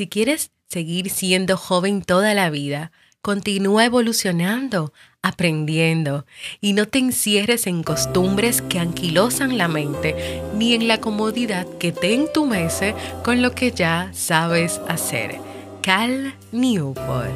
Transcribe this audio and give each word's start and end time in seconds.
Si 0.00 0.08
quieres 0.08 0.50
seguir 0.66 1.10
siendo 1.10 1.58
joven 1.58 2.00
toda 2.00 2.32
la 2.32 2.48
vida, 2.48 2.90
continúa 3.20 3.84
evolucionando, 3.84 4.94
aprendiendo 5.20 6.24
y 6.58 6.72
no 6.72 6.88
te 6.88 7.00
encierres 7.00 7.66
en 7.66 7.82
costumbres 7.82 8.62
que 8.62 8.78
anquilosan 8.78 9.58
la 9.58 9.68
mente 9.68 10.40
ni 10.54 10.72
en 10.72 10.88
la 10.88 11.02
comodidad 11.02 11.66
que 11.78 11.92
te 11.92 12.14
entumece 12.14 12.94
con 13.22 13.42
lo 13.42 13.50
que 13.54 13.72
ya 13.72 14.08
sabes 14.14 14.80
hacer. 14.88 15.36
Cal 15.82 16.34
Newport. 16.50 17.34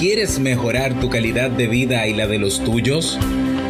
¿Quieres 0.00 0.40
mejorar 0.40 0.98
tu 0.98 1.08
calidad 1.08 1.50
de 1.50 1.68
vida 1.68 2.08
y 2.08 2.14
la 2.14 2.26
de 2.26 2.38
los 2.40 2.64
tuyos? 2.64 3.16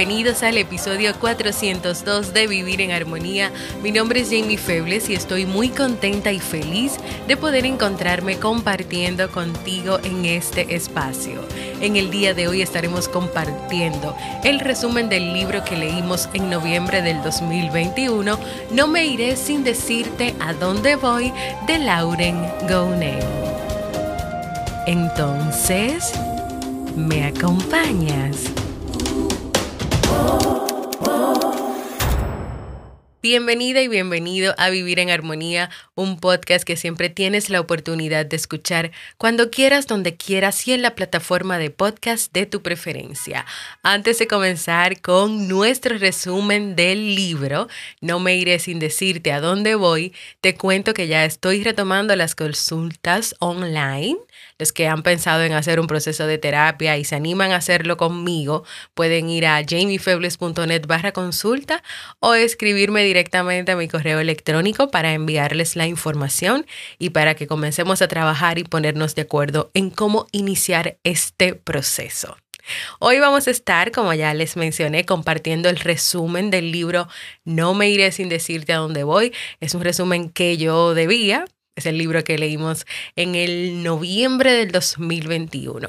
Bienvenidos 0.00 0.42
al 0.42 0.56
episodio 0.56 1.14
402 1.20 2.32
de 2.32 2.46
Vivir 2.46 2.80
en 2.80 2.90
Armonía. 2.90 3.52
Mi 3.82 3.92
nombre 3.92 4.20
es 4.20 4.30
Jamie 4.30 4.56
Febles 4.56 5.10
y 5.10 5.14
estoy 5.14 5.44
muy 5.44 5.68
contenta 5.68 6.32
y 6.32 6.38
feliz 6.38 6.94
de 7.28 7.36
poder 7.36 7.66
encontrarme 7.66 8.38
compartiendo 8.38 9.30
contigo 9.30 9.98
en 10.02 10.24
este 10.24 10.74
espacio. 10.74 11.42
En 11.82 11.96
el 11.96 12.10
día 12.10 12.32
de 12.32 12.48
hoy 12.48 12.62
estaremos 12.62 13.10
compartiendo 13.10 14.16
el 14.42 14.60
resumen 14.60 15.10
del 15.10 15.34
libro 15.34 15.62
que 15.64 15.76
leímos 15.76 16.30
en 16.32 16.48
noviembre 16.48 17.02
del 17.02 17.22
2021, 17.22 18.38
No 18.70 18.86
me 18.86 19.04
iré 19.04 19.36
sin 19.36 19.64
decirte 19.64 20.34
a 20.40 20.54
dónde 20.54 20.96
voy, 20.96 21.30
de 21.66 21.78
Lauren 21.78 22.42
Gounel. 22.66 23.22
Entonces, 24.86 26.14
¿me 26.96 27.26
acompañas? 27.26 28.50
Bienvenida 33.22 33.82
y 33.82 33.88
bienvenido 33.88 34.54
a 34.56 34.70
Vivir 34.70 34.98
en 34.98 35.10
Armonía, 35.10 35.68
un 35.94 36.18
podcast 36.18 36.64
que 36.64 36.78
siempre 36.78 37.10
tienes 37.10 37.50
la 37.50 37.60
oportunidad 37.60 38.24
de 38.24 38.36
escuchar 38.36 38.92
cuando 39.18 39.50
quieras, 39.50 39.86
donde 39.86 40.16
quieras 40.16 40.66
y 40.66 40.72
en 40.72 40.80
la 40.80 40.94
plataforma 40.94 41.58
de 41.58 41.68
podcast 41.68 42.32
de 42.32 42.46
tu 42.46 42.62
preferencia. 42.62 43.44
Antes 43.82 44.20
de 44.20 44.26
comenzar 44.26 45.02
con 45.02 45.48
nuestro 45.48 45.98
resumen 45.98 46.76
del 46.76 47.14
libro, 47.14 47.68
no 48.00 48.20
me 48.20 48.36
iré 48.36 48.58
sin 48.58 48.78
decirte 48.78 49.32
a 49.32 49.42
dónde 49.42 49.74
voy, 49.74 50.14
te 50.40 50.54
cuento 50.54 50.94
que 50.94 51.06
ya 51.06 51.26
estoy 51.26 51.62
retomando 51.62 52.16
las 52.16 52.34
consultas 52.34 53.34
online 53.38 54.16
los 54.60 54.72
que 54.72 54.86
han 54.86 55.02
pensado 55.02 55.42
en 55.42 55.52
hacer 55.52 55.80
un 55.80 55.86
proceso 55.86 56.26
de 56.26 56.38
terapia 56.38 56.96
y 56.96 57.04
se 57.04 57.16
animan 57.16 57.52
a 57.52 57.56
hacerlo 57.56 57.96
conmigo, 57.96 58.64
pueden 58.94 59.28
ir 59.28 59.46
a 59.46 59.62
jamiefebles.net 59.66 60.86
barra 60.86 61.12
consulta 61.12 61.82
o 62.20 62.34
escribirme 62.34 63.02
directamente 63.02 63.72
a 63.72 63.76
mi 63.76 63.88
correo 63.88 64.20
electrónico 64.20 64.90
para 64.90 65.12
enviarles 65.12 65.76
la 65.76 65.86
información 65.86 66.66
y 66.98 67.10
para 67.10 67.34
que 67.34 67.46
comencemos 67.46 68.02
a 68.02 68.08
trabajar 68.08 68.58
y 68.58 68.64
ponernos 68.64 69.14
de 69.14 69.22
acuerdo 69.22 69.70
en 69.74 69.90
cómo 69.90 70.26
iniciar 70.30 70.98
este 71.02 71.54
proceso. 71.54 72.36
Hoy 72.98 73.18
vamos 73.18 73.48
a 73.48 73.50
estar, 73.50 73.90
como 73.90 74.12
ya 74.14 74.34
les 74.34 74.56
mencioné, 74.56 75.04
compartiendo 75.04 75.68
el 75.68 75.76
resumen 75.76 76.50
del 76.50 76.70
libro 76.70 77.08
No 77.44 77.74
me 77.74 77.88
iré 77.88 78.12
sin 78.12 78.28
decirte 78.28 78.72
a 78.72 78.78
dónde 78.78 79.02
voy. 79.04 79.32
Es 79.60 79.74
un 79.74 79.82
resumen 79.82 80.30
que 80.30 80.56
yo 80.56 80.94
debía, 80.94 81.46
es 81.76 81.86
el 81.86 81.98
libro 81.98 82.22
que 82.24 82.38
leímos 82.38 82.86
en 83.16 83.34
el 83.34 83.82
noviembre 83.82 84.52
del 84.52 84.70
2021. 84.70 85.88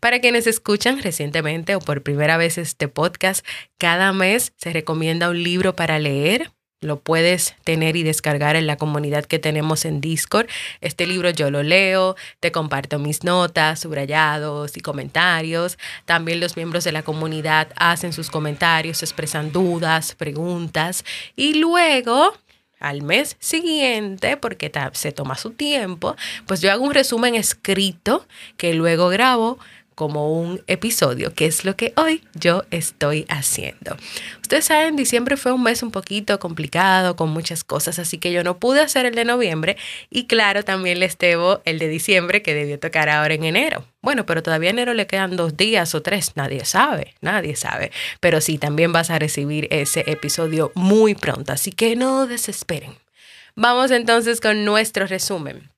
Para 0.00 0.20
quienes 0.20 0.46
escuchan 0.46 1.02
recientemente 1.02 1.74
o 1.74 1.80
por 1.80 2.02
primera 2.02 2.36
vez 2.36 2.58
este 2.58 2.88
podcast, 2.88 3.46
cada 3.78 4.12
mes 4.12 4.52
se 4.56 4.72
recomienda 4.72 5.30
un 5.30 5.42
libro 5.42 5.76
para 5.76 5.98
leer. 5.98 6.50
Lo 6.80 7.00
puedes 7.00 7.56
tener 7.64 7.96
y 7.96 8.04
descargar 8.04 8.54
en 8.54 8.68
la 8.68 8.76
comunidad 8.76 9.24
que 9.24 9.40
tenemos 9.40 9.84
en 9.84 10.00
Discord. 10.00 10.46
Este 10.80 11.08
libro 11.08 11.30
yo 11.30 11.50
lo 11.50 11.64
leo, 11.64 12.14
te 12.38 12.52
comparto 12.52 13.00
mis 13.00 13.24
notas, 13.24 13.80
subrayados 13.80 14.76
y 14.76 14.80
comentarios. 14.80 15.76
También 16.04 16.38
los 16.38 16.56
miembros 16.56 16.84
de 16.84 16.92
la 16.92 17.02
comunidad 17.02 17.68
hacen 17.76 18.12
sus 18.12 18.30
comentarios, 18.30 19.02
expresan 19.02 19.50
dudas, 19.50 20.14
preguntas 20.14 21.04
y 21.34 21.54
luego 21.54 22.34
al 22.80 23.02
mes 23.02 23.36
siguiente, 23.40 24.36
porque 24.36 24.70
se 24.92 25.12
toma 25.12 25.36
su 25.36 25.50
tiempo, 25.50 26.16
pues 26.46 26.60
yo 26.60 26.72
hago 26.72 26.84
un 26.84 26.94
resumen 26.94 27.34
escrito 27.34 28.26
que 28.56 28.74
luego 28.74 29.08
grabo 29.08 29.58
como 29.98 30.30
un 30.32 30.62
episodio, 30.68 31.34
que 31.34 31.46
es 31.46 31.64
lo 31.64 31.74
que 31.74 31.92
hoy 31.96 32.22
yo 32.32 32.62
estoy 32.70 33.26
haciendo. 33.28 33.96
Ustedes 34.40 34.66
saben, 34.66 34.94
diciembre 34.94 35.36
fue 35.36 35.50
un 35.50 35.64
mes 35.64 35.82
un 35.82 35.90
poquito 35.90 36.38
complicado, 36.38 37.16
con 37.16 37.30
muchas 37.30 37.64
cosas, 37.64 37.98
así 37.98 38.18
que 38.18 38.30
yo 38.30 38.44
no 38.44 38.60
pude 38.60 38.80
hacer 38.80 39.06
el 39.06 39.16
de 39.16 39.24
noviembre 39.24 39.76
y 40.08 40.28
claro, 40.28 40.62
también 40.62 41.00
les 41.00 41.18
debo 41.18 41.62
el 41.64 41.80
de 41.80 41.88
diciembre 41.88 42.42
que 42.42 42.54
debió 42.54 42.78
tocar 42.78 43.08
ahora 43.08 43.34
en 43.34 43.42
enero. 43.42 43.86
Bueno, 44.00 44.24
pero 44.24 44.40
todavía 44.40 44.70
enero 44.70 44.94
le 44.94 45.08
quedan 45.08 45.34
dos 45.34 45.56
días 45.56 45.92
o 45.96 46.00
tres, 46.00 46.30
nadie 46.36 46.64
sabe, 46.64 47.16
nadie 47.20 47.56
sabe. 47.56 47.90
Pero 48.20 48.40
sí, 48.40 48.56
también 48.56 48.92
vas 48.92 49.10
a 49.10 49.18
recibir 49.18 49.66
ese 49.72 50.04
episodio 50.06 50.70
muy 50.76 51.16
pronto, 51.16 51.52
así 51.52 51.72
que 51.72 51.96
no 51.96 52.28
desesperen. 52.28 52.94
Vamos 53.56 53.90
entonces 53.90 54.40
con 54.40 54.64
nuestro 54.64 55.08
resumen. 55.08 55.72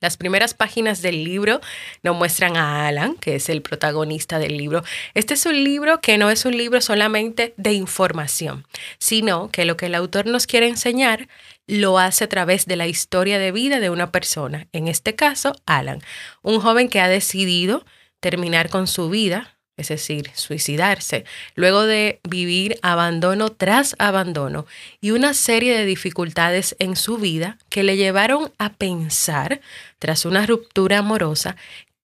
Las 0.00 0.16
primeras 0.16 0.54
páginas 0.54 1.02
del 1.02 1.24
libro 1.24 1.60
nos 2.02 2.16
muestran 2.16 2.56
a 2.56 2.88
Alan, 2.88 3.16
que 3.16 3.34
es 3.34 3.50
el 3.50 3.60
protagonista 3.60 4.38
del 4.38 4.56
libro. 4.56 4.82
Este 5.12 5.34
es 5.34 5.44
un 5.44 5.62
libro 5.62 6.00
que 6.00 6.16
no 6.16 6.30
es 6.30 6.46
un 6.46 6.56
libro 6.56 6.80
solamente 6.80 7.52
de 7.58 7.74
información, 7.74 8.66
sino 8.98 9.50
que 9.50 9.66
lo 9.66 9.76
que 9.76 9.86
el 9.86 9.94
autor 9.94 10.24
nos 10.24 10.46
quiere 10.46 10.68
enseñar 10.68 11.28
lo 11.66 11.98
hace 11.98 12.24
a 12.24 12.28
través 12.28 12.64
de 12.64 12.76
la 12.76 12.86
historia 12.86 13.38
de 13.38 13.52
vida 13.52 13.78
de 13.78 13.90
una 13.90 14.10
persona, 14.10 14.66
en 14.72 14.88
este 14.88 15.14
caso 15.14 15.54
Alan, 15.66 16.00
un 16.42 16.60
joven 16.60 16.88
que 16.88 17.00
ha 17.00 17.08
decidido 17.08 17.84
terminar 18.20 18.70
con 18.70 18.86
su 18.86 19.10
vida 19.10 19.59
es 19.80 19.88
decir, 19.88 20.30
suicidarse, 20.34 21.24
luego 21.54 21.86
de 21.86 22.20
vivir 22.28 22.78
abandono 22.82 23.50
tras 23.50 23.96
abandono 23.98 24.66
y 25.00 25.12
una 25.12 25.32
serie 25.34 25.76
de 25.76 25.86
dificultades 25.86 26.76
en 26.78 26.96
su 26.96 27.16
vida 27.16 27.58
que 27.68 27.82
le 27.82 27.96
llevaron 27.96 28.52
a 28.58 28.74
pensar, 28.74 29.60
tras 29.98 30.24
una 30.24 30.46
ruptura 30.46 30.98
amorosa, 30.98 31.56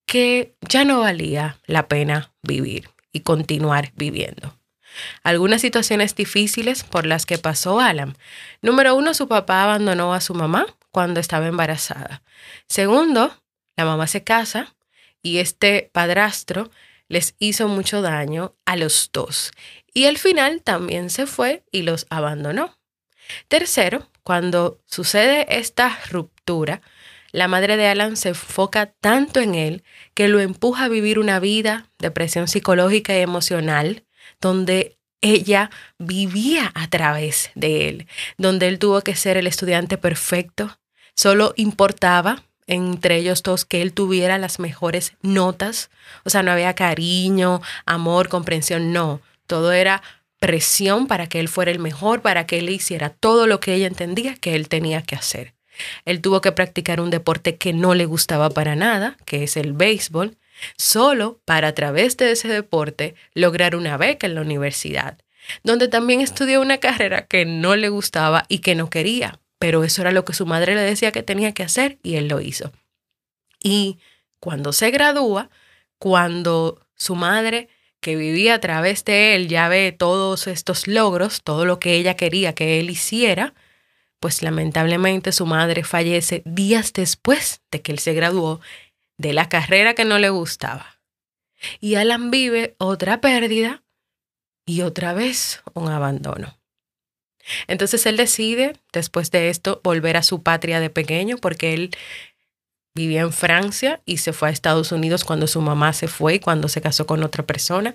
que 0.06 0.54
ya 0.62 0.84
no 0.84 1.00
valía 1.00 1.58
la 1.66 1.86
pena 1.86 2.32
vivir 2.42 2.88
y 3.12 3.20
continuar 3.20 3.92
viviendo. 3.94 4.56
Algunas 5.22 5.60
situaciones 5.60 6.14
difíciles 6.14 6.82
por 6.82 7.04
las 7.04 7.26
que 7.26 7.36
pasó 7.36 7.80
Alan. 7.80 8.16
Número 8.62 8.94
uno, 8.94 9.12
su 9.12 9.28
papá 9.28 9.64
abandonó 9.64 10.14
a 10.14 10.22
su 10.22 10.34
mamá 10.34 10.66
cuando 10.90 11.20
estaba 11.20 11.46
embarazada. 11.46 12.22
Segundo, 12.68 13.36
la 13.76 13.84
mamá 13.84 14.06
se 14.06 14.24
casa 14.24 14.74
y 15.22 15.38
este 15.38 15.90
padrastro 15.92 16.70
les 17.08 17.34
hizo 17.38 17.68
mucho 17.68 18.02
daño 18.02 18.54
a 18.64 18.76
los 18.76 19.10
dos 19.12 19.52
y 19.92 20.06
al 20.06 20.18
final 20.18 20.62
también 20.62 21.10
se 21.10 21.26
fue 21.26 21.64
y 21.70 21.82
los 21.82 22.06
abandonó. 22.10 22.76
Tercero, 23.48 24.10
cuando 24.22 24.80
sucede 24.86 25.46
esta 25.58 25.98
ruptura, 26.10 26.82
la 27.32 27.48
madre 27.48 27.76
de 27.76 27.86
Alan 27.86 28.16
se 28.16 28.30
enfoca 28.30 28.86
tanto 28.86 29.40
en 29.40 29.54
él 29.54 29.84
que 30.14 30.28
lo 30.28 30.40
empuja 30.40 30.84
a 30.84 30.88
vivir 30.88 31.18
una 31.18 31.40
vida 31.40 31.90
de 31.98 32.10
presión 32.10 32.48
psicológica 32.48 33.16
y 33.16 33.20
emocional, 33.20 34.04
donde 34.40 34.98
ella 35.20 35.70
vivía 35.98 36.72
a 36.74 36.88
través 36.88 37.50
de 37.54 37.88
él, 37.88 38.06
donde 38.38 38.68
él 38.68 38.78
tuvo 38.78 39.00
que 39.02 39.14
ser 39.16 39.36
el 39.36 39.46
estudiante 39.46 39.98
perfecto, 39.98 40.78
solo 41.14 41.52
importaba 41.56 42.42
entre 42.66 43.16
ellos 43.16 43.42
todos 43.42 43.64
que 43.64 43.82
él 43.82 43.92
tuviera 43.92 44.38
las 44.38 44.58
mejores 44.58 45.14
notas, 45.22 45.90
o 46.24 46.30
sea, 46.30 46.42
no 46.42 46.50
había 46.50 46.74
cariño, 46.74 47.60
amor, 47.84 48.28
comprensión, 48.28 48.92
no, 48.92 49.20
todo 49.46 49.72
era 49.72 50.02
presión 50.38 51.06
para 51.06 51.28
que 51.28 51.40
él 51.40 51.48
fuera 51.48 51.70
el 51.70 51.78
mejor, 51.78 52.22
para 52.22 52.46
que 52.46 52.58
él 52.58 52.68
hiciera 52.70 53.10
todo 53.10 53.46
lo 53.46 53.60
que 53.60 53.74
ella 53.74 53.86
entendía 53.86 54.34
que 54.34 54.54
él 54.54 54.68
tenía 54.68 55.02
que 55.02 55.16
hacer. 55.16 55.54
Él 56.04 56.20
tuvo 56.20 56.40
que 56.40 56.52
practicar 56.52 57.00
un 57.00 57.10
deporte 57.10 57.56
que 57.56 57.72
no 57.72 57.94
le 57.94 58.06
gustaba 58.06 58.50
para 58.50 58.76
nada, 58.76 59.16
que 59.24 59.44
es 59.44 59.56
el 59.56 59.72
béisbol, 59.72 60.36
solo 60.76 61.40
para 61.44 61.68
a 61.68 61.74
través 61.74 62.16
de 62.16 62.32
ese 62.32 62.48
deporte 62.48 63.14
lograr 63.34 63.76
una 63.76 63.96
beca 63.96 64.26
en 64.26 64.34
la 64.34 64.40
universidad, 64.40 65.18
donde 65.62 65.88
también 65.88 66.20
estudió 66.20 66.60
una 66.60 66.78
carrera 66.78 67.26
que 67.26 67.44
no 67.44 67.76
le 67.76 67.88
gustaba 67.88 68.44
y 68.48 68.60
que 68.60 68.74
no 68.74 68.88
quería, 68.88 69.38
pero 69.58 69.84
eso 69.84 70.02
era 70.02 70.12
lo 70.12 70.24
que 70.24 70.34
su 70.34 70.46
madre 70.46 70.74
le 70.74 70.82
decía 70.82 71.12
que 71.12 71.22
tenía 71.22 71.52
que 71.52 71.62
hacer 71.62 71.98
y 72.02 72.16
él 72.16 72.28
lo 72.28 72.40
hizo. 72.40 72.72
Y 73.62 73.98
cuando 74.40 74.72
se 74.72 74.90
gradúa, 74.90 75.50
cuando 75.98 76.86
su 76.94 77.14
madre 77.14 77.68
que 78.00 78.16
vivía 78.16 78.54
a 78.54 78.60
través 78.60 79.04
de 79.04 79.34
él 79.34 79.48
ya 79.48 79.68
ve 79.68 79.92
todos 79.92 80.46
estos 80.46 80.86
logros, 80.86 81.42
todo 81.42 81.64
lo 81.64 81.80
que 81.80 81.94
ella 81.94 82.14
quería 82.14 82.54
que 82.54 82.78
él 82.78 82.90
hiciera, 82.90 83.54
pues 84.20 84.42
lamentablemente 84.42 85.32
su 85.32 85.46
madre 85.46 85.84
fallece 85.84 86.42
días 86.44 86.92
después 86.92 87.62
de 87.70 87.82
que 87.82 87.92
él 87.92 87.98
se 87.98 88.12
graduó 88.12 88.60
de 89.18 89.32
la 89.32 89.48
carrera 89.48 89.94
que 89.94 90.04
no 90.04 90.18
le 90.18 90.30
gustaba. 90.30 91.00
Y 91.80 91.94
Alan 91.94 92.30
vive 92.30 92.76
otra 92.78 93.20
pérdida 93.20 93.82
y 94.66 94.82
otra 94.82 95.14
vez 95.14 95.62
un 95.74 95.88
abandono. 95.88 96.55
Entonces 97.66 98.06
él 98.06 98.16
decide, 98.16 98.74
después 98.92 99.30
de 99.30 99.50
esto, 99.50 99.80
volver 99.84 100.16
a 100.16 100.22
su 100.22 100.42
patria 100.42 100.80
de 100.80 100.90
pequeño 100.90 101.36
porque 101.38 101.74
él 101.74 101.90
vivía 102.94 103.20
en 103.20 103.32
Francia 103.32 104.00
y 104.06 104.18
se 104.18 104.32
fue 104.32 104.48
a 104.48 104.52
Estados 104.52 104.90
Unidos 104.90 105.24
cuando 105.24 105.46
su 105.46 105.60
mamá 105.60 105.92
se 105.92 106.08
fue 106.08 106.34
y 106.34 106.40
cuando 106.40 106.68
se 106.68 106.80
casó 106.80 107.06
con 107.06 107.22
otra 107.22 107.44
persona. 107.44 107.94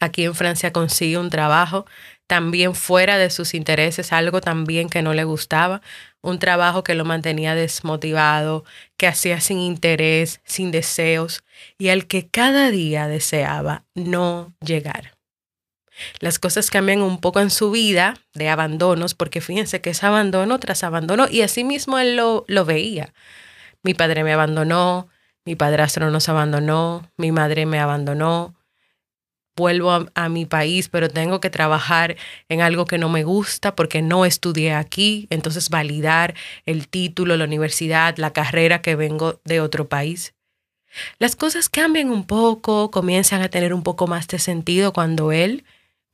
Aquí 0.00 0.24
en 0.24 0.34
Francia 0.34 0.72
consigue 0.72 1.16
un 1.16 1.30
trabajo 1.30 1.86
también 2.26 2.74
fuera 2.74 3.16
de 3.18 3.30
sus 3.30 3.54
intereses, 3.54 4.12
algo 4.12 4.40
también 4.40 4.88
que 4.88 5.00
no 5.00 5.14
le 5.14 5.24
gustaba, 5.24 5.80
un 6.20 6.38
trabajo 6.38 6.82
que 6.82 6.94
lo 6.94 7.04
mantenía 7.04 7.54
desmotivado, 7.54 8.64
que 8.96 9.06
hacía 9.06 9.40
sin 9.40 9.58
interés, 9.58 10.40
sin 10.44 10.70
deseos 10.70 11.44
y 11.78 11.88
al 11.88 12.06
que 12.06 12.28
cada 12.28 12.70
día 12.70 13.06
deseaba 13.06 13.84
no 13.94 14.52
llegar. 14.60 15.15
Las 16.20 16.38
cosas 16.38 16.70
cambian 16.70 17.02
un 17.02 17.20
poco 17.20 17.40
en 17.40 17.50
su 17.50 17.70
vida 17.70 18.14
de 18.34 18.48
abandonos, 18.48 19.14
porque 19.14 19.40
fíjense 19.40 19.80
que 19.80 19.90
es 19.90 20.04
abandono 20.04 20.58
tras 20.58 20.84
abandono 20.84 21.26
y 21.30 21.42
así 21.42 21.64
mismo 21.64 21.98
él 21.98 22.16
lo, 22.16 22.44
lo 22.48 22.64
veía. 22.64 23.12
Mi 23.82 23.94
padre 23.94 24.24
me 24.24 24.32
abandonó, 24.32 25.08
mi 25.44 25.54
padrastro 25.54 26.10
nos 26.10 26.28
abandonó, 26.28 27.10
mi 27.16 27.32
madre 27.32 27.66
me 27.66 27.78
abandonó, 27.78 28.56
vuelvo 29.56 30.06
a, 30.14 30.28
mi 30.28 30.44
país, 30.44 30.88
pero 30.88 31.08
tengo 31.08 31.40
que 31.40 31.50
trabajar 31.50 32.16
en 32.48 32.60
algo 32.60 32.84
que 32.84 32.98
no 32.98 33.08
me 33.08 33.24
gusta 33.24 33.74
porque 33.74 34.02
no 34.02 34.26
estudié 34.26 34.74
aquí, 34.74 35.26
entonces 35.30 35.70
validar 35.70 36.34
el 36.66 36.88
título, 36.88 37.36
la 37.36 37.44
universidad, 37.44 38.16
la 38.18 38.32
carrera 38.32 38.82
que 38.82 38.96
vengo 38.96 39.40
de 39.44 39.60
otro 39.60 39.88
país. 39.88 40.34
Las 41.18 41.36
cosas 41.36 41.68
cambian 41.68 42.10
un 42.10 42.26
poco, 42.26 42.90
comienzan 42.90 43.42
a 43.42 43.48
tener 43.48 43.72
un 43.72 43.82
poco 43.82 44.06
más 44.06 44.28
de 44.28 44.38
sentido 44.38 44.92
cuando 44.92 45.32
él 45.32 45.64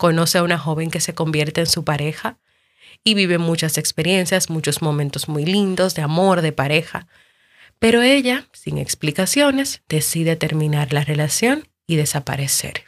conoce 0.02 0.38
a 0.38 0.43
una 0.43 0.58
joven 0.58 0.90
que 0.90 1.00
se 1.00 1.14
convierte 1.14 1.60
en 1.60 1.69
su 1.69 1.84
pareja 1.84 2.37
y 3.04 3.14
vive 3.14 3.38
muchas 3.38 3.78
experiencias, 3.78 4.50
muchos 4.50 4.82
momentos 4.82 5.28
muy 5.28 5.44
lindos 5.44 5.94
de 5.94 6.02
amor, 6.02 6.43
de 6.43 6.50
pareja. 6.50 7.06
Pero 7.78 8.02
ella, 8.02 8.49
sin 8.52 8.78
explicaciones, 8.78 9.81
decide 9.88 10.34
terminar 10.34 10.93
la 10.93 11.04
relación 11.04 11.69
y 11.87 11.94
desaparecer 11.94 12.82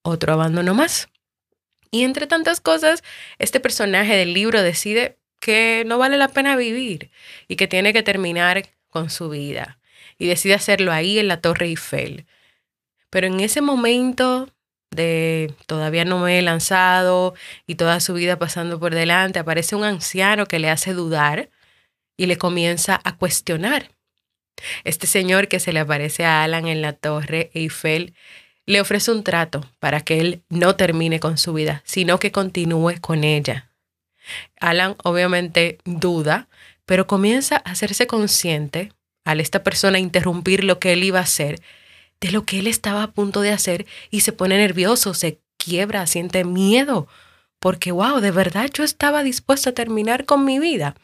otro 0.00 0.32
abandono 0.32 0.72
más. 0.72 1.10
Y 1.90 2.04
entre 2.04 2.26
tantas 2.26 2.62
cosas, 2.62 3.04
este 3.38 3.60
personaje 3.60 4.16
del 4.16 4.32
libro 4.32 4.62
decide 4.62 5.18
que 5.38 5.84
no 5.86 5.98
vale 5.98 6.16
la 6.16 6.28
pena 6.28 6.56
vivir 6.56 7.10
y 7.46 7.56
que 7.56 7.68
tiene 7.68 7.92
que 7.92 8.02
terminar 8.02 8.70
con 8.88 9.10
su 9.10 9.28
vida. 9.28 9.78
Y 10.16 10.28
decide 10.28 10.54
hacerlo 10.54 10.92
ahí 10.92 11.18
en 11.18 11.28
la 11.28 11.42
Torre 11.42 11.66
Eiffel. 11.66 12.24
Pero 13.10 13.26
en 13.26 13.40
ese 13.40 13.60
momento 13.60 14.48
de 14.90 15.54
todavía 15.66 16.04
no 16.04 16.18
me 16.18 16.38
he 16.38 16.42
lanzado 16.42 17.34
y 17.66 17.76
toda 17.76 18.00
su 18.00 18.14
vida 18.14 18.38
pasando 18.38 18.80
por 18.80 18.94
delante, 18.94 19.38
aparece 19.38 19.76
un 19.76 19.84
anciano 19.84 20.46
que 20.46 20.58
le 20.58 20.70
hace 20.70 20.92
dudar 20.92 21.48
y 22.16 22.26
le 22.26 22.36
comienza 22.38 23.00
a 23.04 23.16
cuestionar. 23.16 23.90
Este 24.84 25.06
señor 25.06 25.48
que 25.48 25.60
se 25.60 25.72
le 25.72 25.80
aparece 25.80 26.24
a 26.24 26.42
Alan 26.42 26.66
en 26.66 26.82
la 26.82 26.92
Torre 26.92 27.50
Eiffel 27.54 28.14
le 28.66 28.80
ofrece 28.80 29.10
un 29.10 29.24
trato 29.24 29.64
para 29.78 30.00
que 30.02 30.20
él 30.20 30.42
no 30.48 30.76
termine 30.76 31.18
con 31.18 31.38
su 31.38 31.52
vida, 31.52 31.82
sino 31.84 32.18
que 32.18 32.30
continúe 32.30 33.00
con 33.00 33.24
ella. 33.24 33.70
Alan 34.60 34.96
obviamente 35.02 35.78
duda, 35.84 36.48
pero 36.84 37.06
comienza 37.06 37.56
a 37.56 37.70
hacerse 37.70 38.06
consciente, 38.06 38.92
al 39.24 39.40
esta 39.40 39.62
persona 39.62 39.98
interrumpir 39.98 40.64
lo 40.64 40.78
que 40.78 40.92
él 40.92 41.04
iba 41.04 41.20
a 41.20 41.22
hacer, 41.22 41.60
de 42.20 42.32
lo 42.32 42.44
que 42.44 42.58
él 42.58 42.66
estaba 42.66 43.02
a 43.02 43.12
punto 43.12 43.40
de 43.40 43.52
hacer 43.52 43.86
y 44.10 44.20
se 44.20 44.32
pone 44.32 44.56
nervioso, 44.58 45.14
se 45.14 45.40
quiebra, 45.56 46.06
siente 46.06 46.44
miedo, 46.44 47.08
porque 47.58 47.92
wow, 47.92 48.20
de 48.20 48.30
verdad 48.30 48.70
yo 48.72 48.84
estaba 48.84 49.22
dispuesto 49.22 49.70
a 49.70 49.74
terminar 49.74 50.24
con 50.24 50.44
mi 50.44 50.58
vida. 50.58 50.96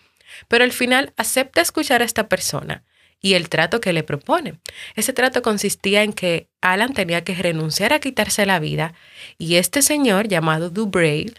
Pero 0.48 0.64
al 0.64 0.72
final 0.72 1.12
acepta 1.16 1.60
escuchar 1.60 2.02
a 2.02 2.04
esta 2.04 2.28
persona 2.28 2.84
y 3.20 3.34
el 3.34 3.48
trato 3.48 3.80
que 3.80 3.92
le 3.92 4.02
propone. 4.02 4.60
Ese 4.94 5.12
trato 5.12 5.42
consistía 5.42 6.02
en 6.02 6.12
que 6.12 6.48
Alan 6.60 6.94
tenía 6.94 7.24
que 7.24 7.34
renunciar 7.34 7.92
a 7.92 8.00
quitarse 8.00 8.46
la 8.46 8.58
vida 8.58 8.94
y 9.38 9.56
este 9.56 9.82
señor 9.82 10.28
llamado 10.28 10.70
Dubray 10.70 11.32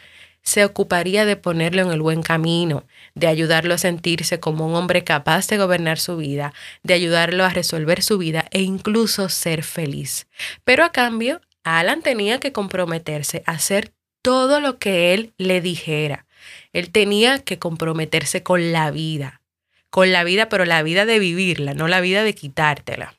se 0.48 0.64
ocuparía 0.64 1.26
de 1.26 1.36
ponerlo 1.36 1.82
en 1.82 1.92
el 1.92 2.02
buen 2.02 2.24
camino, 2.24 2.86
de 3.16 3.28
ayudarlo 3.28 3.74
a 3.74 3.78
sentirse 3.78 4.40
como 4.40 4.66
un 4.66 4.76
hombre 4.76 5.04
capaz 5.04 5.46
de 5.50 5.58
gobernar 5.58 6.00
su 6.00 6.16
vida, 6.16 6.54
de 6.84 6.94
ayudarlo 6.94 7.44
a 7.44 7.50
resolver 7.50 8.02
su 8.02 8.18
vida 8.18 8.46
e 8.52 8.62
incluso 8.62 9.28
ser 9.28 9.62
feliz. 9.62 10.26
Pero 10.64 10.86
a 10.86 10.94
cambio, 10.94 11.42
Alan 11.66 12.02
tenía 12.02 12.40
que 12.40 12.54
comprometerse 12.54 13.44
a 13.46 13.52
hacer 13.52 13.92
todo 14.22 14.62
lo 14.62 14.80
que 14.80 15.14
él 15.14 15.34
le 15.38 15.60
dijera. 15.60 16.26
Él 16.72 16.92
tenía 16.92 17.40
que 17.40 17.60
comprometerse 17.60 18.42
con 18.42 18.72
la 18.72 18.90
vida 18.90 19.42
con 19.90 20.12
la 20.12 20.24
vida, 20.24 20.50
pero 20.50 20.66
la 20.66 20.84
vida 20.84 21.06
de 21.06 21.18
vivirla, 21.18 21.74
no 21.74 21.88
la 21.88 22.02
vida 22.02 22.24
de 22.24 22.36
quitártela. 22.36 23.17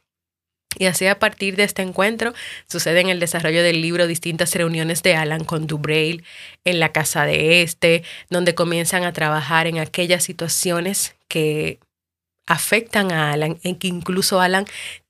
Y 0.77 0.87
así 0.87 1.07
a 1.07 1.19
partir 1.19 1.57
de 1.57 1.65
este 1.65 1.83
encuentro 1.83 2.35
sucede 2.67 3.01
en 3.01 3.09
el 3.09 3.21
desarrollo 3.21 3.63
del 3.63 3.81
libro 3.81 4.07
distintas 4.07 4.55
reuniones 4.55 5.03
de 5.03 5.17
Alan 5.17 5.45
con 5.45 5.67
Dubrail 5.67 6.25
en 6.65 6.79
la 6.79 6.93
casa 6.93 7.25
de 7.25 7.63
este, 7.63 8.03
donde 8.29 8.55
comienzan 8.55 9.05
a 9.05 9.13
trabajar 9.13 9.67
en 9.67 9.79
aquellas 9.79 10.25
situaciones 10.25 11.17
que 11.27 11.79
afectan 12.47 13.13
a 13.13 13.33
Alan, 13.33 13.59
en 13.63 13.77
que 13.77 13.89
incluso 13.89 14.41
Alan 14.41 14.67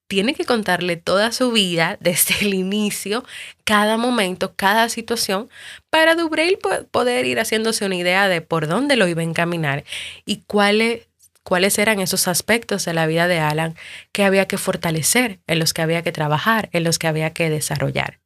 tiene 0.08 0.34
que 0.34 0.44
contarle 0.44 0.96
toda 0.96 1.32
su 1.32 1.52
vida 1.52 1.98
desde 2.00 2.34
el 2.40 2.54
inicio, 2.54 3.24
cada 3.64 3.96
momento, 3.96 4.54
cada 4.56 4.88
situación, 4.88 5.48
para 5.90 6.14
Dubrail 6.14 6.58
poder 6.90 7.26
ir 7.26 7.38
haciéndose 7.38 7.84
una 7.84 7.96
idea 7.96 8.28
de 8.28 8.40
por 8.40 8.66
dónde 8.66 8.96
lo 8.96 9.06
iba 9.06 9.20
a 9.22 9.24
encaminar 9.24 9.84
y 10.24 10.42
cuáles 10.46 11.08
cuáles 11.48 11.78
eran 11.78 11.98
esos 11.98 12.28
aspectos 12.28 12.84
de 12.84 12.92
la 12.92 13.06
vida 13.06 13.26
de 13.26 13.38
Alan 13.38 13.74
que 14.12 14.22
había 14.22 14.46
que 14.46 14.58
fortalecer, 14.58 15.40
en 15.46 15.58
los 15.58 15.72
que 15.72 15.80
había 15.80 16.02
que 16.02 16.12
trabajar, 16.12 16.68
en 16.74 16.84
los 16.84 16.98
que 16.98 17.06
había 17.06 17.32
que 17.32 17.48
desarrollar. 17.48 18.20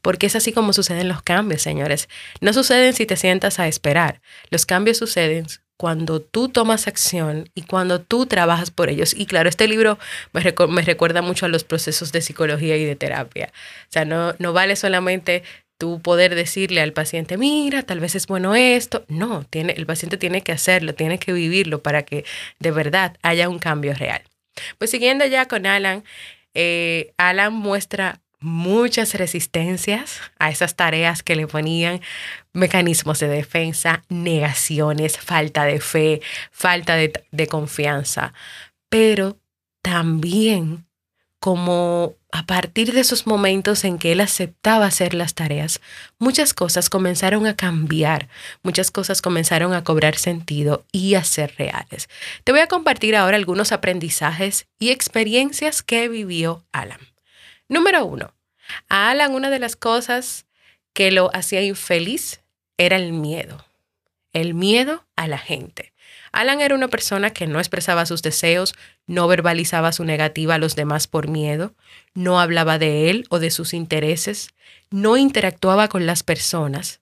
Porque 0.00 0.24
es 0.24 0.36
así 0.36 0.54
como 0.54 0.72
suceden 0.72 1.06
los 1.06 1.20
cambios, 1.20 1.60
señores. 1.60 2.08
No 2.40 2.54
suceden 2.54 2.94
si 2.94 3.04
te 3.04 3.18
sientas 3.18 3.58
a 3.58 3.68
esperar. 3.68 4.22
Los 4.48 4.64
cambios 4.64 4.96
suceden 4.96 5.48
cuando 5.76 6.22
tú 6.22 6.48
tomas 6.48 6.88
acción 6.88 7.50
y 7.54 7.62
cuando 7.62 8.00
tú 8.00 8.24
trabajas 8.24 8.70
por 8.70 8.88
ellos. 8.88 9.12
Y 9.14 9.26
claro, 9.26 9.50
este 9.50 9.68
libro 9.68 9.98
me, 10.32 10.40
recuerda 10.40 11.20
mucho 11.20 11.44
a 11.44 11.50
los 11.50 11.64
procesos 11.64 12.10
de 12.10 12.22
psicología 12.22 12.78
y 12.78 12.86
de 12.86 12.96
terapia. 12.96 13.52
O 13.82 13.92
sea, 13.92 14.06
no, 14.06 14.34
no 14.38 14.54
vale 14.54 14.76
solamente 14.76 15.42
tú 15.78 16.00
poder 16.00 16.34
decirle 16.34 16.80
al 16.80 16.92
paciente, 16.92 17.36
mira, 17.36 17.82
tal 17.82 18.00
vez 18.00 18.14
es 18.14 18.26
bueno 18.26 18.54
esto. 18.54 19.04
No, 19.08 19.44
tiene, 19.44 19.72
el 19.72 19.86
paciente 19.86 20.16
tiene 20.16 20.42
que 20.42 20.52
hacerlo, 20.52 20.94
tiene 20.94 21.18
que 21.18 21.32
vivirlo 21.32 21.82
para 21.82 22.04
que 22.04 22.24
de 22.58 22.70
verdad 22.70 23.16
haya 23.22 23.48
un 23.48 23.58
cambio 23.58 23.94
real. 23.94 24.22
Pues 24.78 24.90
siguiendo 24.90 25.26
ya 25.26 25.46
con 25.48 25.66
Alan, 25.66 26.04
eh, 26.54 27.12
Alan 27.16 27.52
muestra 27.52 28.20
muchas 28.42 29.14
resistencias 29.14 30.20
a 30.38 30.50
esas 30.50 30.74
tareas 30.76 31.22
que 31.22 31.36
le 31.36 31.46
ponían, 31.46 32.00
mecanismos 32.52 33.20
de 33.20 33.28
defensa, 33.28 34.02
negaciones, 34.08 35.16
falta 35.16 35.64
de 35.64 35.80
fe, 35.80 36.20
falta 36.50 36.96
de, 36.96 37.12
de 37.30 37.46
confianza, 37.46 38.34
pero 38.88 39.38
también 39.80 40.86
como 41.42 42.14
a 42.30 42.46
partir 42.46 42.92
de 42.92 43.00
esos 43.00 43.26
momentos 43.26 43.82
en 43.82 43.98
que 43.98 44.12
él 44.12 44.20
aceptaba 44.20 44.86
hacer 44.86 45.12
las 45.12 45.34
tareas, 45.34 45.80
muchas 46.20 46.54
cosas 46.54 46.88
comenzaron 46.88 47.48
a 47.48 47.56
cambiar, 47.56 48.28
muchas 48.62 48.92
cosas 48.92 49.20
comenzaron 49.20 49.74
a 49.74 49.82
cobrar 49.82 50.14
sentido 50.14 50.84
y 50.92 51.16
a 51.16 51.24
ser 51.24 51.56
reales. 51.58 52.08
Te 52.44 52.52
voy 52.52 52.60
a 52.60 52.68
compartir 52.68 53.16
ahora 53.16 53.36
algunos 53.36 53.72
aprendizajes 53.72 54.68
y 54.78 54.90
experiencias 54.90 55.82
que 55.82 56.08
vivió 56.08 56.62
Alan. 56.70 57.00
Número 57.68 58.04
uno, 58.04 58.32
a 58.88 59.10
Alan 59.10 59.34
una 59.34 59.50
de 59.50 59.58
las 59.58 59.74
cosas 59.74 60.46
que 60.92 61.10
lo 61.10 61.34
hacía 61.34 61.60
infeliz 61.62 62.40
era 62.78 62.94
el 62.94 63.12
miedo, 63.12 63.66
el 64.32 64.54
miedo 64.54 65.04
a 65.16 65.26
la 65.26 65.38
gente. 65.38 65.92
Alan 66.32 66.62
era 66.62 66.74
una 66.74 66.88
persona 66.88 67.30
que 67.30 67.46
no 67.46 67.58
expresaba 67.58 68.06
sus 68.06 68.22
deseos, 68.22 68.74
no 69.06 69.28
verbalizaba 69.28 69.92
su 69.92 70.04
negativa 70.04 70.54
a 70.54 70.58
los 70.58 70.74
demás 70.74 71.06
por 71.06 71.28
miedo, 71.28 71.74
no 72.14 72.40
hablaba 72.40 72.78
de 72.78 73.10
él 73.10 73.26
o 73.28 73.38
de 73.38 73.50
sus 73.50 73.74
intereses, 73.74 74.48
no 74.90 75.18
interactuaba 75.18 75.88
con 75.88 76.06
las 76.06 76.22
personas. 76.22 77.00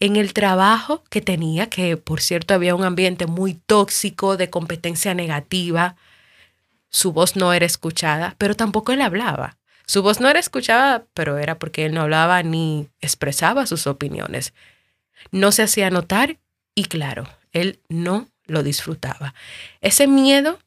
En 0.00 0.16
el 0.16 0.32
trabajo 0.32 1.02
que 1.10 1.22
tenía, 1.22 1.68
que 1.68 1.96
por 1.96 2.20
cierto 2.20 2.54
había 2.54 2.74
un 2.74 2.84
ambiente 2.84 3.26
muy 3.26 3.54
tóxico 3.54 4.36
de 4.36 4.50
competencia 4.50 5.14
negativa, 5.14 5.96
su 6.90 7.12
voz 7.12 7.36
no 7.36 7.52
era 7.52 7.66
escuchada, 7.66 8.34
pero 8.38 8.54
tampoco 8.54 8.92
él 8.92 9.00
hablaba. 9.00 9.56
Su 9.86 10.02
voz 10.02 10.20
no 10.20 10.28
era 10.28 10.38
escuchada, 10.38 11.06
pero 11.14 11.38
era 11.38 11.58
porque 11.58 11.86
él 11.86 11.94
no 11.94 12.02
hablaba 12.02 12.42
ni 12.42 12.88
expresaba 13.00 13.66
sus 13.66 13.86
opiniones. 13.86 14.52
No 15.32 15.52
se 15.52 15.62
hacía 15.62 15.90
notar 15.90 16.38
y 16.74 16.84
claro, 16.84 17.28
él 17.52 17.80
no 17.88 18.28
lo 18.48 18.64
disfrutaba. 18.64 19.34
Ese 19.80 20.08
miedo 20.08 20.58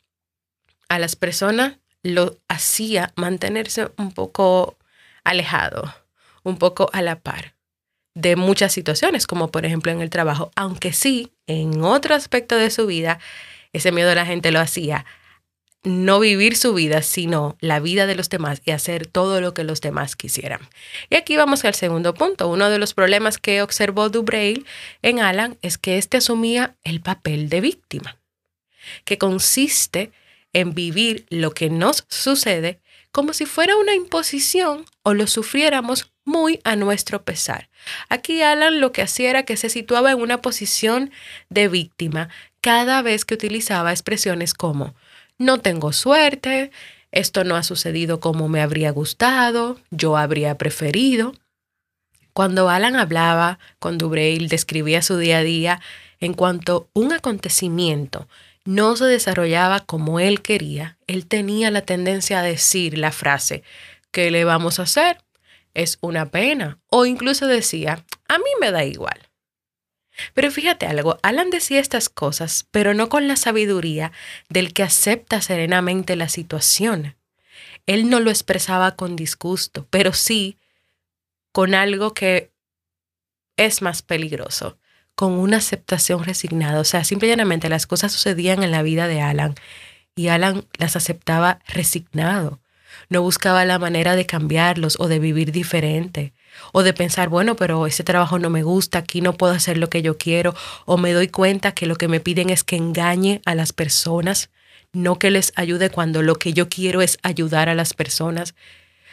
a 0.87 0.99
las 0.99 1.17
personas 1.17 1.77
lo 2.03 2.39
hacía 2.47 3.11
mantenerse 3.15 3.91
un 3.97 4.13
poco 4.13 4.77
alejado, 5.23 5.93
un 6.43 6.57
poco 6.57 6.89
a 6.93 7.01
la 7.01 7.19
par 7.19 7.55
de 8.13 8.35
muchas 8.35 8.73
situaciones, 8.73 9.27
como 9.27 9.51
por 9.51 9.65
ejemplo 9.65 9.91
en 9.91 10.01
el 10.01 10.09
trabajo, 10.09 10.51
aunque 10.55 10.93
sí, 10.93 11.31
en 11.47 11.83
otro 11.83 12.15
aspecto 12.15 12.55
de 12.55 12.69
su 12.69 12.87
vida, 12.87 13.19
ese 13.73 13.91
miedo 13.91 14.11
a 14.11 14.15
la 14.15 14.25
gente 14.25 14.51
lo 14.51 14.59
hacía 14.59 15.05
no 15.83 16.19
vivir 16.19 16.55
su 16.55 16.73
vida, 16.73 17.01
sino 17.01 17.57
la 17.59 17.79
vida 17.79 18.05
de 18.05 18.15
los 18.15 18.29
demás 18.29 18.61
y 18.65 18.71
hacer 18.71 19.07
todo 19.07 19.41
lo 19.41 19.53
que 19.53 19.63
los 19.63 19.81
demás 19.81 20.15
quisieran. 20.15 20.61
Y 21.09 21.15
aquí 21.15 21.37
vamos 21.37 21.65
al 21.65 21.73
segundo 21.73 22.13
punto. 22.13 22.47
Uno 22.47 22.69
de 22.69 22.77
los 22.77 22.93
problemas 22.93 23.37
que 23.37 23.61
observó 23.61 24.09
Dubrail 24.09 24.65
en 25.01 25.19
Alan 25.19 25.57
es 25.61 25.77
que 25.77 25.97
éste 25.97 26.17
asumía 26.17 26.75
el 26.83 27.01
papel 27.01 27.49
de 27.49 27.61
víctima, 27.61 28.17
que 29.05 29.17
consiste 29.17 30.11
en 30.53 30.73
vivir 30.73 31.25
lo 31.29 31.51
que 31.51 31.69
nos 31.69 32.05
sucede 32.09 32.79
como 33.11 33.33
si 33.33 33.45
fuera 33.45 33.75
una 33.75 33.93
imposición 33.93 34.85
o 35.03 35.13
lo 35.13 35.27
sufriéramos 35.27 36.11
muy 36.23 36.61
a 36.63 36.75
nuestro 36.75 37.23
pesar. 37.23 37.69
Aquí 38.09 38.41
Alan 38.41 38.79
lo 38.79 38.91
que 38.91 39.01
hacía 39.01 39.29
era 39.31 39.43
que 39.43 39.57
se 39.57 39.69
situaba 39.69 40.11
en 40.11 40.21
una 40.21 40.41
posición 40.41 41.11
de 41.49 41.67
víctima 41.67 42.29
cada 42.61 43.01
vez 43.01 43.25
que 43.25 43.33
utilizaba 43.33 43.91
expresiones 43.91 44.53
como 44.53 44.95
no 45.37 45.59
tengo 45.59 45.93
suerte, 45.93 46.71
esto 47.11 47.43
no 47.43 47.55
ha 47.55 47.63
sucedido 47.63 48.19
como 48.19 48.47
me 48.47 48.61
habría 48.61 48.91
gustado, 48.91 49.79
yo 49.89 50.17
habría 50.17 50.57
preferido. 50.57 51.33
Cuando 52.33 52.69
Alan 52.69 52.95
hablaba, 52.95 53.59
cuando 53.79 54.07
Braille 54.09 54.47
describía 54.47 55.01
su 55.01 55.17
día 55.17 55.39
a 55.39 55.43
día, 55.43 55.81
en 56.19 56.33
cuanto 56.33 56.89
un 56.93 57.11
acontecimiento 57.11 58.27
no 58.63 58.95
se 58.95 59.05
desarrollaba 59.05 59.79
como 59.81 60.19
él 60.19 60.41
quería, 60.41 60.97
él 61.07 61.25
tenía 61.25 61.71
la 61.71 61.81
tendencia 61.81 62.39
a 62.39 62.43
decir 62.43 62.97
la 62.97 63.11
frase, 63.11 63.63
¿qué 64.11 64.29
le 64.31 64.45
vamos 64.45 64.79
a 64.79 64.83
hacer? 64.83 65.17
Es 65.73 65.97
una 66.01 66.29
pena. 66.29 66.77
O 66.87 67.05
incluso 67.05 67.47
decía, 67.47 68.05
a 68.27 68.37
mí 68.37 68.51
me 68.59 68.71
da 68.71 68.83
igual. 68.83 69.30
Pero 70.33 70.51
fíjate 70.51 70.85
algo, 70.85 71.17
Alan 71.23 71.49
decía 71.49 71.79
estas 71.79 72.09
cosas, 72.09 72.67
pero 72.71 72.93
no 72.93 73.09
con 73.09 73.27
la 73.27 73.35
sabiduría 73.35 74.11
del 74.49 74.73
que 74.73 74.83
acepta 74.83 75.41
serenamente 75.41 76.15
la 76.15 76.29
situación. 76.29 77.15
Él 77.85 78.09
no 78.09 78.19
lo 78.19 78.29
expresaba 78.29 78.95
con 78.95 79.15
disgusto, 79.15 79.87
pero 79.89 80.13
sí 80.13 80.57
con 81.51 81.73
algo 81.73 82.13
que 82.13 82.51
es 83.57 83.81
más 83.81 84.01
peligroso, 84.01 84.77
con 85.15 85.33
una 85.33 85.57
aceptación 85.57 86.23
resignada. 86.23 86.79
O 86.79 86.83
sea, 86.83 87.03
simplemente 87.03 87.69
las 87.69 87.87
cosas 87.87 88.11
sucedían 88.11 88.63
en 88.63 88.71
la 88.71 88.83
vida 88.83 89.07
de 89.07 89.21
Alan 89.21 89.55
y 90.15 90.27
Alan 90.29 90.65
las 90.77 90.95
aceptaba 90.95 91.59
resignado. 91.67 92.59
No 93.09 93.21
buscaba 93.21 93.65
la 93.65 93.79
manera 93.79 94.15
de 94.15 94.25
cambiarlos 94.25 94.97
o 94.99 95.07
de 95.07 95.19
vivir 95.19 95.51
diferente 95.51 96.33
o 96.71 96.83
de 96.83 96.93
pensar, 96.93 97.29
bueno, 97.29 97.55
pero 97.55 97.87
ese 97.87 98.03
trabajo 98.03 98.39
no 98.39 98.49
me 98.49 98.63
gusta, 98.63 98.99
aquí 98.99 99.21
no 99.21 99.33
puedo 99.33 99.53
hacer 99.53 99.77
lo 99.77 99.89
que 99.89 100.01
yo 100.01 100.17
quiero, 100.17 100.55
o 100.85 100.97
me 100.97 101.13
doy 101.13 101.27
cuenta 101.27 101.73
que 101.73 101.85
lo 101.85 101.95
que 101.95 102.07
me 102.07 102.19
piden 102.19 102.49
es 102.49 102.63
que 102.63 102.75
engañe 102.75 103.41
a 103.45 103.55
las 103.55 103.73
personas, 103.73 104.49
no 104.93 105.19
que 105.19 105.31
les 105.31 105.53
ayude 105.55 105.89
cuando 105.89 106.21
lo 106.21 106.35
que 106.35 106.53
yo 106.53 106.69
quiero 106.69 107.01
es 107.01 107.17
ayudar 107.23 107.69
a 107.69 107.75
las 107.75 107.93
personas. 107.93 108.55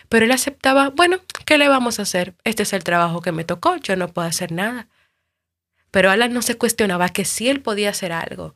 Pero 0.08 0.24
él 0.24 0.32
aceptaba, 0.32 0.90
bueno, 0.90 1.18
¿qué 1.44 1.58
le 1.58 1.68
vamos 1.68 1.98
a 1.98 2.02
hacer? 2.02 2.34
Este 2.44 2.62
es 2.62 2.72
el 2.72 2.84
trabajo 2.84 3.20
que 3.20 3.32
me 3.32 3.44
tocó, 3.44 3.76
yo 3.76 3.94
no 3.96 4.08
puedo 4.08 4.26
hacer 4.26 4.52
nada. 4.52 4.88
Pero 5.90 6.10
Alan 6.10 6.32
no 6.32 6.42
se 6.42 6.56
cuestionaba 6.56 7.08
que 7.10 7.24
si 7.24 7.48
él 7.48 7.60
podía 7.60 7.90
hacer 7.90 8.12
algo, 8.12 8.54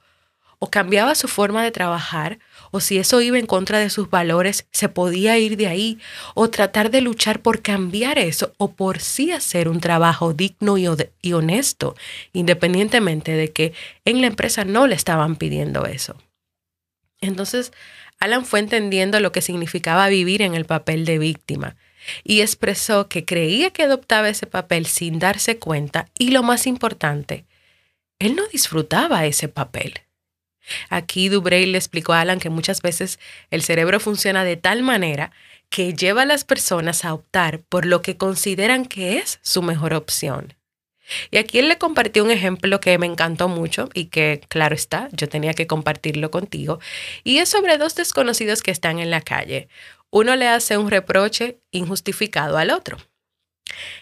o 0.59 0.71
cambiaba 0.71 1.15
su 1.15 1.29
forma 1.29 1.62
de 1.65 1.73
trabajar, 1.73 2.39
o 2.73 2.81
si 2.81 2.99
eso 2.99 3.21
iba 3.21 3.38
en 3.38 3.47
contra 3.47 3.79
de 3.79 3.91
sus 3.91 4.11
valores, 4.11 4.67
se 4.73 4.88
podía 4.88 5.38
ir 5.38 5.57
de 5.57 5.69
ahí, 5.69 5.99
o 6.35 6.50
tratar 6.50 6.91
de 6.91 7.02
luchar 7.02 7.41
por 7.41 7.62
cambiar 7.62 8.19
eso, 8.19 8.55
o 8.57 8.73
por 8.73 8.99
sí 8.99 9.31
hacer 9.31 9.69
un 9.69 9.79
trabajo 9.79 10.33
digno 10.33 10.79
y, 10.79 11.33
honesto, 11.33 11.95
independientemente 12.33 13.33
de 13.33 13.52
que 13.52 13.75
en 14.05 14.23
la 14.23 14.26
empresa 14.26 14.64
no 14.64 14.87
le 14.87 14.95
estaban 14.95 15.37
pidiendo 15.37 15.85
eso. 15.85 16.17
Entonces, 17.21 17.73
Alan 18.19 18.47
fue 18.47 18.61
entendiendo 18.61 19.21
lo 19.21 19.33
que 19.33 19.43
significaba 19.43 20.09
vivir 20.09 20.41
en 20.43 20.55
el 20.55 20.64
papel 20.64 21.05
de 21.05 21.19
víctima 21.19 21.76
y 22.25 22.41
expresó 22.41 23.07
que 23.09 23.25
creía 23.25 23.71
que 23.71 23.83
adoptaba 23.83 24.31
ese 24.31 24.47
papel 24.47 24.87
sin 24.87 25.19
darse 25.19 25.59
cuenta 25.59 26.09
y 26.19 26.31
lo 26.31 26.43
más 26.43 26.67
importante, 26.67 27.45
él 28.19 28.35
no 28.35 28.47
disfrutaba 28.47 29.26
ese 29.26 29.49
papel. 29.49 29.95
Aquí 30.88 31.28
Dubrey 31.28 31.66
le 31.66 31.78
explicó 31.78 32.12
a 32.12 32.21
Alan 32.21 32.38
que 32.38 32.50
muchas 32.50 32.83
veces 32.83 33.19
el 33.50 33.62
cerebro 33.62 34.00
funciona 34.00 34.45
de 34.45 34.57
tal 34.57 34.83
manera 34.83 35.33
que 35.69 35.95
lleva 35.95 36.23
a 36.23 36.26
las 36.26 36.45
personas 36.45 37.04
a 37.04 37.14
optar 37.14 37.61
por 37.61 37.87
lo 37.87 38.02
que 38.02 38.16
consideran 38.16 38.85
que 38.85 39.19
es 39.19 39.38
su 39.42 39.62
mejor 39.62 39.95
opción. 39.95 40.54
Y 41.31 41.38
aquí 41.38 41.59
él 41.59 41.69
le 41.69 41.78
compartió 41.78 42.25
un 42.25 42.31
ejemplo 42.31 42.81
que 42.81 42.97
me 42.99 43.07
encantó 43.07 43.49
mucho 43.49 43.88
y 43.92 44.07
que, 44.07 44.40
claro 44.49 44.75
está, 44.75 45.09
yo 45.12 45.28
tenía 45.28 45.54
que 45.54 45.66
compartirlo 45.66 46.31
contigo, 46.31 46.78
y 47.25 47.38
es 47.38 47.49
sobre 47.49 47.78
dos 47.78 47.95
desconocidos 47.95 48.62
que 48.62 48.71
están 48.71 48.99
en 48.99 49.11
la 49.11 49.21
calle. 49.21 49.69
Uno 50.11 50.37
le 50.37 50.47
hace 50.47 50.76
un 50.76 50.90
reproche 50.90 51.59
injustificado 51.71 52.59
al 52.59 52.71
otro. 52.71 52.99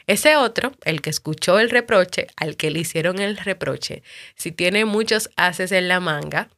Ese 0.06 0.36
otro, 0.36 0.72
el 0.84 1.00
que 1.00 1.10
escuchó 1.10 1.58
el 1.58 1.70
reproche, 1.70 2.26
al 2.36 2.56
que 2.56 2.70
le 2.70 2.80
hicieron 2.80 3.20
el 3.20 3.36
reproche, 3.36 4.02
si 4.34 4.52
tiene 4.52 4.84
muchos 4.84 5.30
haces 5.36 5.72
en 5.72 5.88
la 5.88 6.00
manga, 6.00 6.48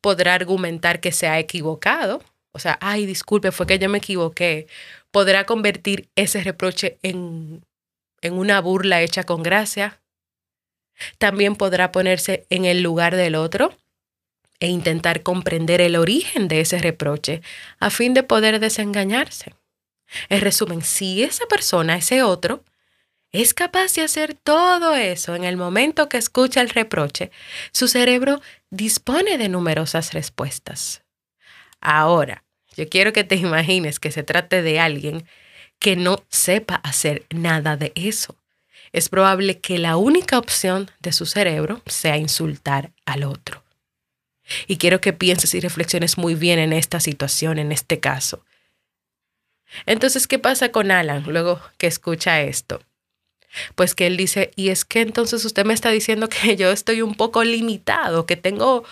podrá 0.00 0.34
argumentar 0.34 1.00
que 1.00 1.12
se 1.12 1.28
ha 1.28 1.38
equivocado. 1.38 2.22
O 2.52 2.58
sea, 2.58 2.78
ay, 2.80 3.06
disculpe, 3.06 3.52
fue 3.52 3.66
que 3.66 3.78
yo 3.78 3.88
me 3.88 3.98
equivoqué. 3.98 4.66
Podrá 5.10 5.44
convertir 5.44 6.08
ese 6.16 6.42
reproche 6.42 6.98
en, 7.02 7.64
en 8.20 8.34
una 8.34 8.60
burla 8.60 9.02
hecha 9.02 9.24
con 9.24 9.42
gracia. 9.42 10.00
También 11.18 11.56
podrá 11.56 11.92
ponerse 11.92 12.46
en 12.50 12.64
el 12.64 12.82
lugar 12.82 13.16
del 13.16 13.34
otro 13.34 13.74
e 14.58 14.68
intentar 14.68 15.22
comprender 15.22 15.80
el 15.80 15.96
origen 15.96 16.46
de 16.48 16.60
ese 16.60 16.78
reproche 16.78 17.40
a 17.78 17.88
fin 17.90 18.12
de 18.12 18.22
poder 18.22 18.60
desengañarse. 18.60 19.54
En 20.28 20.40
resumen, 20.40 20.82
si 20.82 21.22
esa 21.22 21.46
persona, 21.46 21.96
ese 21.96 22.22
otro, 22.22 22.64
es 23.32 23.54
capaz 23.54 23.94
de 23.94 24.02
hacer 24.02 24.34
todo 24.34 24.96
eso 24.96 25.34
en 25.34 25.44
el 25.44 25.56
momento 25.56 26.08
que 26.08 26.18
escucha 26.18 26.60
el 26.60 26.70
reproche, 26.70 27.30
su 27.72 27.86
cerebro 27.86 28.40
dispone 28.70 29.38
de 29.38 29.48
numerosas 29.48 30.12
respuestas. 30.12 31.02
Ahora, 31.80 32.44
yo 32.76 32.88
quiero 32.88 33.12
que 33.12 33.24
te 33.24 33.36
imagines 33.36 34.00
que 34.00 34.10
se 34.10 34.22
trate 34.22 34.62
de 34.62 34.80
alguien 34.80 35.26
que 35.78 35.96
no 35.96 36.24
sepa 36.28 36.76
hacer 36.76 37.24
nada 37.30 37.76
de 37.76 37.92
eso. 37.94 38.36
Es 38.92 39.08
probable 39.08 39.60
que 39.60 39.78
la 39.78 39.96
única 39.96 40.38
opción 40.38 40.90
de 40.98 41.12
su 41.12 41.24
cerebro 41.24 41.82
sea 41.86 42.16
insultar 42.16 42.92
al 43.06 43.22
otro. 43.22 43.62
Y 44.66 44.78
quiero 44.78 45.00
que 45.00 45.12
pienses 45.12 45.54
y 45.54 45.60
reflexiones 45.60 46.18
muy 46.18 46.34
bien 46.34 46.58
en 46.58 46.72
esta 46.72 46.98
situación, 46.98 47.58
en 47.58 47.70
este 47.70 48.00
caso. 48.00 48.44
Entonces, 49.86 50.26
¿qué 50.26 50.38
pasa 50.38 50.70
con 50.70 50.90
Alan 50.90 51.24
luego 51.26 51.60
que 51.78 51.86
escucha 51.86 52.40
esto? 52.40 52.80
Pues 53.74 53.94
que 53.94 54.06
él 54.06 54.16
dice, 54.16 54.52
y 54.56 54.68
es 54.68 54.84
que 54.84 55.00
entonces 55.00 55.44
usted 55.44 55.64
me 55.64 55.74
está 55.74 55.90
diciendo 55.90 56.28
que 56.28 56.56
yo 56.58 56.70
estoy 56.70 57.02
un 57.02 57.14
poco 57.14 57.44
limitado, 57.44 58.26
que 58.26 58.36
tengo 58.36 58.84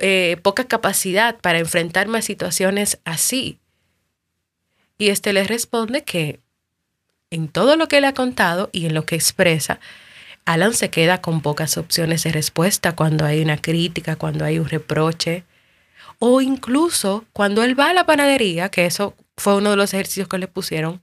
eh, 0.00 0.36
poca 0.42 0.64
capacidad 0.64 1.38
para 1.38 1.58
enfrentarme 1.58 2.18
a 2.18 2.22
situaciones 2.22 2.98
así. 3.04 3.58
Y 4.98 5.08
este 5.08 5.32
le 5.32 5.44
responde 5.44 6.04
que 6.04 6.40
en 7.30 7.48
todo 7.48 7.76
lo 7.76 7.88
que 7.88 8.00
le 8.00 8.06
ha 8.06 8.14
contado 8.14 8.68
y 8.72 8.86
en 8.86 8.94
lo 8.94 9.06
que 9.06 9.14
expresa, 9.14 9.80
Alan 10.44 10.74
se 10.74 10.90
queda 10.90 11.20
con 11.20 11.42
pocas 11.42 11.78
opciones 11.78 12.24
de 12.24 12.32
respuesta 12.32 12.96
cuando 12.96 13.24
hay 13.24 13.40
una 13.40 13.56
crítica, 13.56 14.16
cuando 14.16 14.44
hay 14.44 14.58
un 14.58 14.68
reproche, 14.68 15.44
o 16.18 16.40
incluso 16.40 17.24
cuando 17.32 17.62
él 17.62 17.78
va 17.78 17.90
a 17.90 17.94
la 17.94 18.04
panadería, 18.04 18.68
que 18.68 18.84
eso 18.86 19.14
fue 19.40 19.56
uno 19.56 19.70
de 19.70 19.76
los 19.76 19.94
ejercicios 19.94 20.28
que 20.28 20.38
le 20.38 20.48
pusieron, 20.48 21.02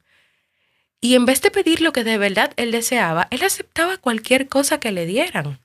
y 1.01 1.15
en 1.15 1.25
vez 1.25 1.41
de 1.41 1.51
pedir 1.51 1.81
lo 1.81 1.91
que 1.91 2.03
de 2.03 2.17
verdad 2.17 2.53
él 2.55 2.71
deseaba, 2.71 3.27
él 3.31 3.43
aceptaba 3.43 3.97
cualquier 3.97 4.47
cosa 4.47 4.79
que 4.79 4.91
le 4.91 5.05
dieran. 5.05 5.59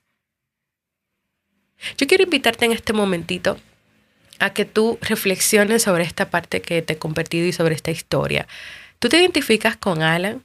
Yo 1.97 2.07
quiero 2.07 2.23
invitarte 2.23 2.65
en 2.65 2.71
este 2.71 2.93
momentito 2.93 3.57
a 4.39 4.53
que 4.53 4.65
tú 4.65 4.97
reflexiones 5.01 5.83
sobre 5.83 6.03
esta 6.03 6.29
parte 6.29 6.61
que 6.61 6.81
te 6.81 6.93
he 6.93 6.97
compartido 6.97 7.45
y 7.45 7.53
sobre 7.53 7.75
esta 7.75 7.91
historia. 7.91 8.47
¿Tú 8.99 9.09
te 9.09 9.17
identificas 9.17 9.77
con 9.77 10.01
Alan? 10.01 10.43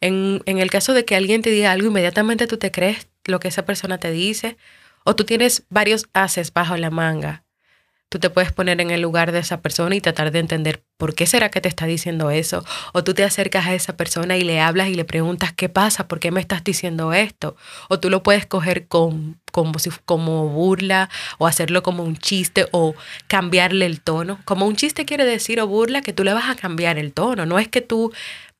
En, 0.00 0.42
en, 0.46 0.58
el 0.58 0.70
caso 0.70 0.94
de 0.94 1.04
que 1.04 1.16
alguien 1.16 1.42
te 1.42 1.50
diga 1.50 1.72
algo, 1.72 1.88
inmediatamente 1.88 2.46
tú 2.46 2.56
te 2.56 2.70
crees 2.70 3.08
lo 3.26 3.40
que 3.40 3.48
esa 3.48 3.66
persona 3.66 3.98
te 3.98 4.10
dice, 4.10 4.56
o 5.04 5.14
tú 5.14 5.24
tienes 5.24 5.64
varios 5.68 6.06
haces 6.14 6.52
bajo 6.52 6.76
la 6.76 6.90
manga 6.90 7.44
Tú 8.10 8.18
te 8.18 8.28
puedes 8.28 8.50
poner 8.50 8.80
en 8.80 8.90
el 8.90 9.00
lugar 9.00 9.30
de 9.30 9.38
esa 9.38 9.60
persona 9.62 9.94
y 9.94 10.00
tratar 10.00 10.32
de 10.32 10.40
entender 10.40 10.82
por 10.96 11.14
qué 11.14 11.26
será 11.26 11.48
que 11.48 11.60
te 11.60 11.68
está 11.68 11.86
diciendo 11.86 12.32
eso. 12.32 12.64
O 12.92 13.04
tú 13.04 13.14
te 13.14 13.22
acercas 13.22 13.68
a 13.68 13.74
esa 13.74 13.96
persona 13.96 14.36
y 14.36 14.42
le 14.42 14.60
hablas 14.60 14.88
y 14.88 14.96
le 14.96 15.04
preguntas 15.04 15.52
qué 15.52 15.68
pasa, 15.68 16.08
por 16.08 16.18
qué 16.18 16.32
me 16.32 16.40
estás 16.40 16.64
diciendo 16.64 17.12
esto. 17.12 17.54
O 17.88 18.00
tú 18.00 18.10
lo 18.10 18.24
puedes 18.24 18.46
coger 18.46 18.88
como, 18.88 19.36
como 20.04 20.48
burla 20.48 21.08
o 21.38 21.46
hacerlo 21.46 21.84
como 21.84 22.02
un 22.02 22.16
chiste 22.16 22.66
o 22.72 22.96
cambiarle 23.28 23.86
el 23.86 24.00
tono. 24.00 24.40
Como 24.44 24.66
un 24.66 24.74
chiste 24.74 25.04
quiere 25.04 25.24
decir 25.24 25.60
o 25.60 25.68
burla 25.68 26.02
que 26.02 26.12
tú 26.12 26.24
le 26.24 26.34
vas 26.34 26.50
a 26.50 26.56
cambiar 26.56 26.98
el 26.98 27.12
tono. 27.12 27.46
No 27.46 27.60
es 27.60 27.68
que 27.68 27.80
tú 27.80 28.12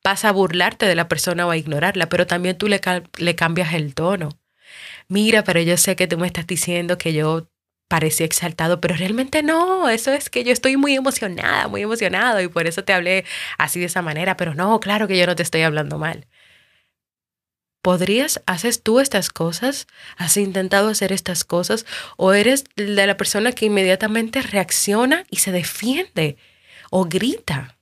vas 0.04 0.25
a 0.25 0.30
burlarte 0.30 0.87
de 0.87 0.95
la 0.95 1.09
persona 1.09 1.45
o 1.45 1.50
a 1.50 1.57
ignorarla, 1.57 2.09
pero 2.09 2.25
también 2.25 2.57
tú 2.57 2.69
le 2.69 3.35
cambias 3.35 3.75
el 3.75 3.95
tono. 3.97 4.28
Mira, 5.09 5.42
pero 5.42 5.61
yo 5.61 5.76
sé 5.76 5.97
que 5.97 6.07
tú 6.07 6.19
me 6.19 6.28
estás 6.28 6.47
diciendo 6.47 6.97
que 6.97 7.12
yo 7.12 7.50
parecía 7.90 8.25
exaltado, 8.25 8.80
pero 8.80 8.94
realmente 8.94 9.42
no, 9.42 9.88
eso 9.88 10.12
es 10.12 10.30
que 10.30 10.44
yo 10.44 10.52
estoy 10.52 10.76
muy 10.76 10.94
emocionada, 10.94 11.66
muy 11.66 11.82
emocionado 11.82 12.40
y 12.40 12.47
por 12.47 12.68
eso 12.68 12.85
te 12.85 12.92
hablé 12.92 13.25
así 13.59 13.80
de 13.80 13.87
esa 13.87 14.00
manera, 14.00 14.37
pero 14.37 14.54
no, 14.54 14.78
claro 14.78 15.09
que 15.09 15.18
yo 15.18 15.26
no 15.26 15.35
te 15.35 15.42
estoy 15.42 15.62
hablando 15.62 15.99
mal. 15.99 16.28
¿Podrías, 17.82 18.42
haces 18.47 18.85
tú 18.85 19.00
estas 19.00 19.28
cosas? 19.30 19.88
¿Has 20.16 20.37
intentado 20.37 20.88
hacer 20.88 21.11
estas 21.11 21.42
cosas? 21.44 21.85
¿O 22.16 22.32
eres 22.32 22.64
de 22.76 23.06
la 23.09 23.16
persona 23.16 23.50
que 23.50 23.66
inmediatamente 23.66 24.40
reacciona 24.40 25.25
y 25.28 25.38
se 25.38 25.50
defiende? 25.50 26.37
¿O 26.90 27.06
grita? 27.06 27.76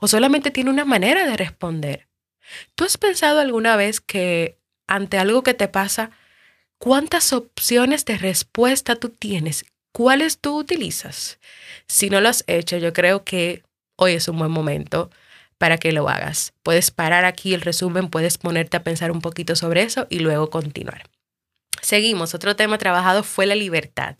¿O 0.00 0.08
solamente 0.08 0.50
tiene 0.50 0.70
una 0.70 0.84
manera 0.84 1.24
de 1.24 1.36
responder? 1.36 2.08
¿Tú 2.74 2.82
has 2.82 2.98
pensado 2.98 3.38
alguna 3.38 3.76
vez 3.76 4.00
que 4.00 4.58
ante 4.88 5.18
algo 5.18 5.44
que 5.44 5.54
te 5.54 5.68
pasa, 5.68 6.10
¿Cuántas 6.78 7.32
opciones 7.32 8.04
de 8.04 8.18
respuesta 8.18 8.96
tú 8.96 9.08
tienes? 9.08 9.64
¿Cuáles 9.92 10.38
tú 10.38 10.58
utilizas? 10.58 11.38
Si 11.86 12.10
no 12.10 12.20
lo 12.20 12.28
has 12.28 12.44
hecho, 12.46 12.76
yo 12.78 12.92
creo 12.92 13.24
que 13.24 13.62
hoy 13.96 14.12
es 14.12 14.28
un 14.28 14.38
buen 14.38 14.50
momento 14.50 15.10
para 15.58 15.78
que 15.78 15.92
lo 15.92 16.08
hagas. 16.08 16.52
Puedes 16.62 16.90
parar 16.90 17.24
aquí 17.24 17.54
el 17.54 17.60
resumen, 17.60 18.10
puedes 18.10 18.38
ponerte 18.38 18.76
a 18.76 18.82
pensar 18.82 19.10
un 19.10 19.20
poquito 19.20 19.56
sobre 19.56 19.82
eso 19.82 20.06
y 20.10 20.18
luego 20.18 20.50
continuar. 20.50 21.08
Seguimos. 21.80 22.34
Otro 22.34 22.56
tema 22.56 22.78
trabajado 22.78 23.22
fue 23.22 23.46
la 23.46 23.54
libertad. 23.54 24.16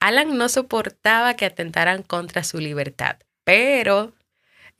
Alan 0.00 0.38
no 0.38 0.48
soportaba 0.48 1.34
que 1.34 1.44
atentaran 1.44 2.02
contra 2.02 2.42
su 2.42 2.58
libertad, 2.58 3.16
pero 3.44 4.14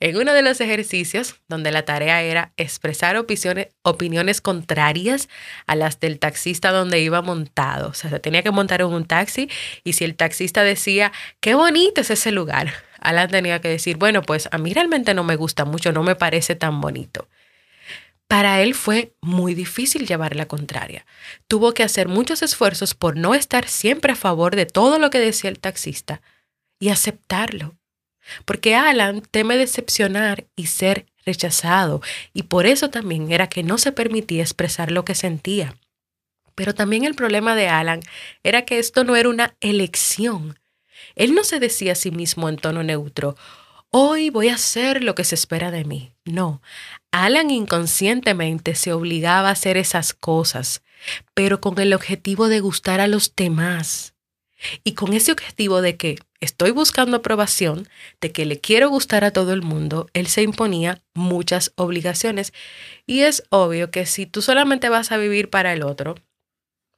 en 0.01 0.17
uno 0.17 0.33
de 0.33 0.41
los 0.41 0.59
ejercicios, 0.59 1.35
donde 1.47 1.71
la 1.71 1.85
tarea 1.85 2.23
era 2.23 2.51
expresar 2.57 3.15
opiniones, 3.17 4.41
contrarias 4.41 5.29
a 5.67 5.75
las 5.75 5.99
del 5.99 6.17
taxista 6.17 6.71
donde 6.71 6.99
iba 6.99 7.21
montado. 7.21 7.89
O 7.89 7.93
sea, 7.93 8.09
se 8.09 8.19
tenía 8.19 8.41
que 8.41 8.49
montar 8.49 8.81
en 8.81 8.87
un 8.87 9.05
taxi 9.05 9.47
y 9.83 9.93
si 9.93 10.03
el 10.03 10.15
taxista 10.15 10.63
decía, 10.63 11.11
qué 11.39 11.53
bonito 11.53 12.01
es 12.01 12.09
ese 12.09 12.31
lugar, 12.31 12.73
Alan 12.99 13.29
tenía 13.29 13.61
que 13.61 13.69
decir, 13.69 13.97
bueno, 13.97 14.23
pues 14.23 14.49
a 14.51 14.57
mí 14.57 14.73
realmente 14.73 15.13
no 15.13 15.23
me 15.23 15.35
gusta 15.35 15.65
mucho, 15.65 15.91
no 15.91 16.01
me 16.01 16.15
parece 16.15 16.55
tan 16.55 16.81
bonito. 16.81 17.27
Para 18.27 18.61
él 18.61 18.73
fue 18.73 19.13
muy 19.21 19.53
difícil 19.53 20.07
llevar 20.07 20.35
la 20.35 20.47
contraria. 20.47 21.05
Tuvo 21.47 21.73
que 21.73 21.83
hacer 21.83 22.07
muchos 22.07 22.41
esfuerzos 22.41 22.95
por 22.95 23.17
no 23.17 23.35
estar 23.35 23.67
siempre 23.67 24.13
a 24.13 24.15
favor 24.15 24.55
de 24.55 24.65
todo 24.65 24.97
lo 24.97 25.11
que 25.11 25.19
decía 25.19 25.49
el 25.49 25.59
taxista 25.59 26.21
y 26.79 26.89
aceptarlo 26.89 27.75
porque 28.45 28.75
Alan 28.75 29.21
teme 29.21 29.57
decepcionar 29.57 30.45
y 30.55 30.67
ser 30.67 31.05
rechazado, 31.25 32.01
y 32.33 32.43
por 32.43 32.65
eso 32.65 32.89
también 32.89 33.31
era 33.31 33.47
que 33.47 33.63
no 33.63 33.77
se 33.77 33.91
permitía 33.91 34.41
expresar 34.41 34.91
lo 34.91 35.05
que 35.05 35.15
sentía. 35.15 35.75
Pero 36.55 36.73
también 36.73 37.03
el 37.05 37.15
problema 37.15 37.55
de 37.55 37.69
Alan 37.69 38.01
era 38.43 38.65
que 38.65 38.79
esto 38.79 39.03
no 39.03 39.15
era 39.15 39.29
una 39.29 39.55
elección. 39.61 40.59
Él 41.15 41.33
no 41.33 41.43
se 41.43 41.59
decía 41.59 41.93
a 41.93 41.95
sí 41.95 42.11
mismo 42.11 42.49
en 42.49 42.57
tono 42.57 42.83
neutro, 42.83 43.35
hoy 43.89 44.29
voy 44.29 44.49
a 44.49 44.55
hacer 44.55 45.03
lo 45.03 45.15
que 45.15 45.23
se 45.23 45.35
espera 45.35 45.71
de 45.71 45.85
mí. 45.85 46.13
No, 46.25 46.61
Alan 47.11 47.51
inconscientemente 47.51 48.75
se 48.75 48.93
obligaba 48.93 49.49
a 49.49 49.53
hacer 49.53 49.77
esas 49.77 50.13
cosas, 50.13 50.81
pero 51.33 51.61
con 51.61 51.79
el 51.79 51.93
objetivo 51.93 52.47
de 52.47 52.59
gustar 52.59 53.01
a 53.01 53.07
los 53.07 53.35
demás. 53.35 54.10
Y 54.83 54.93
con 54.93 55.13
ese 55.13 55.31
objetivo 55.31 55.81
de 55.81 55.97
que 55.97 56.17
estoy 56.39 56.71
buscando 56.71 57.17
aprobación, 57.17 57.87
de 58.19 58.31
que 58.31 58.45
le 58.45 58.59
quiero 58.59 58.89
gustar 58.89 59.23
a 59.23 59.31
todo 59.31 59.53
el 59.53 59.61
mundo, 59.61 60.09
él 60.13 60.27
se 60.27 60.41
imponía 60.41 61.01
muchas 61.13 61.71
obligaciones. 61.75 62.53
Y 63.05 63.21
es 63.21 63.43
obvio 63.49 63.91
que 63.91 64.05
si 64.05 64.25
tú 64.25 64.41
solamente 64.41 64.89
vas 64.89 65.11
a 65.11 65.17
vivir 65.17 65.49
para 65.49 65.73
el 65.73 65.83
otro 65.83 66.15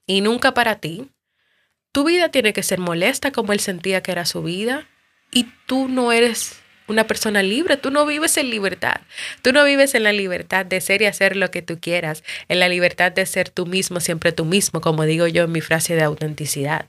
y 0.07 0.21
nunca 0.21 0.53
para 0.53 0.79
ti, 0.79 1.09
tu 1.91 2.03
vida 2.03 2.29
tiene 2.29 2.53
que 2.53 2.63
ser 2.63 2.79
molesta 2.79 3.31
como 3.31 3.53
él 3.53 3.59
sentía 3.59 4.01
que 4.01 4.11
era 4.11 4.25
su 4.25 4.41
vida 4.41 4.87
y 5.31 5.47
tú 5.67 5.87
no 5.87 6.11
eres 6.11 6.59
una 6.87 7.07
persona 7.07 7.43
libre, 7.43 7.77
tú 7.77 7.91
no 7.91 8.05
vives 8.05 8.37
en 8.37 8.49
libertad, 8.49 9.01
tú 9.41 9.53
no 9.53 9.63
vives 9.63 9.95
en 9.95 10.03
la 10.03 10.11
libertad 10.11 10.65
de 10.65 10.81
ser 10.81 11.01
y 11.01 11.05
hacer 11.05 11.35
lo 11.35 11.49
que 11.49 11.61
tú 11.61 11.79
quieras, 11.79 12.23
en 12.49 12.59
la 12.59 12.67
libertad 12.67 13.11
de 13.11 13.25
ser 13.25 13.49
tú 13.49 13.65
mismo, 13.65 13.99
siempre 13.99 14.31
tú 14.31 14.43
mismo, 14.45 14.81
como 14.81 15.03
digo 15.03 15.27
yo 15.27 15.43
en 15.43 15.51
mi 15.51 15.61
frase 15.61 15.95
de 15.95 16.03
autenticidad. 16.03 16.87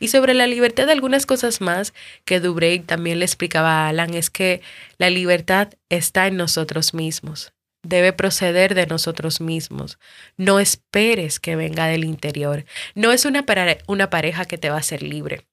Y 0.00 0.08
sobre 0.08 0.34
la 0.34 0.46
libertad 0.46 0.90
algunas 0.90 1.26
cosas 1.26 1.60
más 1.60 1.94
que 2.24 2.40
Dubrey 2.40 2.80
también 2.80 3.18
le 3.18 3.24
explicaba 3.24 3.84
a 3.84 3.88
Alan 3.88 4.14
es 4.14 4.30
que 4.30 4.60
la 4.98 5.10
libertad 5.10 5.74
está 5.88 6.26
en 6.26 6.36
nosotros 6.36 6.94
mismos. 6.94 7.52
Debe 7.82 8.12
proceder 8.12 8.74
de 8.74 8.86
nosotros 8.86 9.40
mismos. 9.40 9.98
No 10.36 10.60
esperes 10.60 11.40
que 11.40 11.56
venga 11.56 11.86
del 11.86 12.04
interior. 12.04 12.64
No 12.94 13.10
es 13.10 13.24
una, 13.24 13.44
una 13.86 14.10
pareja 14.10 14.44
que 14.44 14.58
te 14.58 14.70
va 14.70 14.76
a 14.76 14.80
hacer 14.80 15.02
libre. 15.02 15.46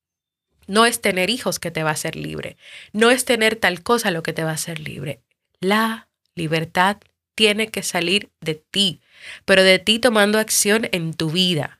No 0.67 0.85
es 0.85 1.01
tener 1.01 1.31
hijos 1.31 1.57
que 1.57 1.71
te 1.71 1.81
va 1.81 1.89
a 1.89 1.93
hacer 1.93 2.15
libre. 2.15 2.55
No 2.93 3.09
es 3.09 3.25
tener 3.25 3.55
tal 3.55 3.81
cosa 3.81 4.11
lo 4.11 4.21
que 4.21 4.33
te 4.33 4.43
va 4.43 4.51
a 4.51 4.55
hacer 4.55 4.79
libre. 4.79 5.21
La 5.59 6.07
libertad 6.35 6.97
tiene 7.33 7.69
que 7.69 7.81
salir 7.81 8.29
de 8.41 8.55
ti, 8.55 9.01
pero 9.45 9.63
de 9.63 9.79
ti 9.79 9.97
tomando 9.97 10.37
acción 10.39 10.87
en 10.91 11.13
tu 11.13 11.31
vida, 11.31 11.78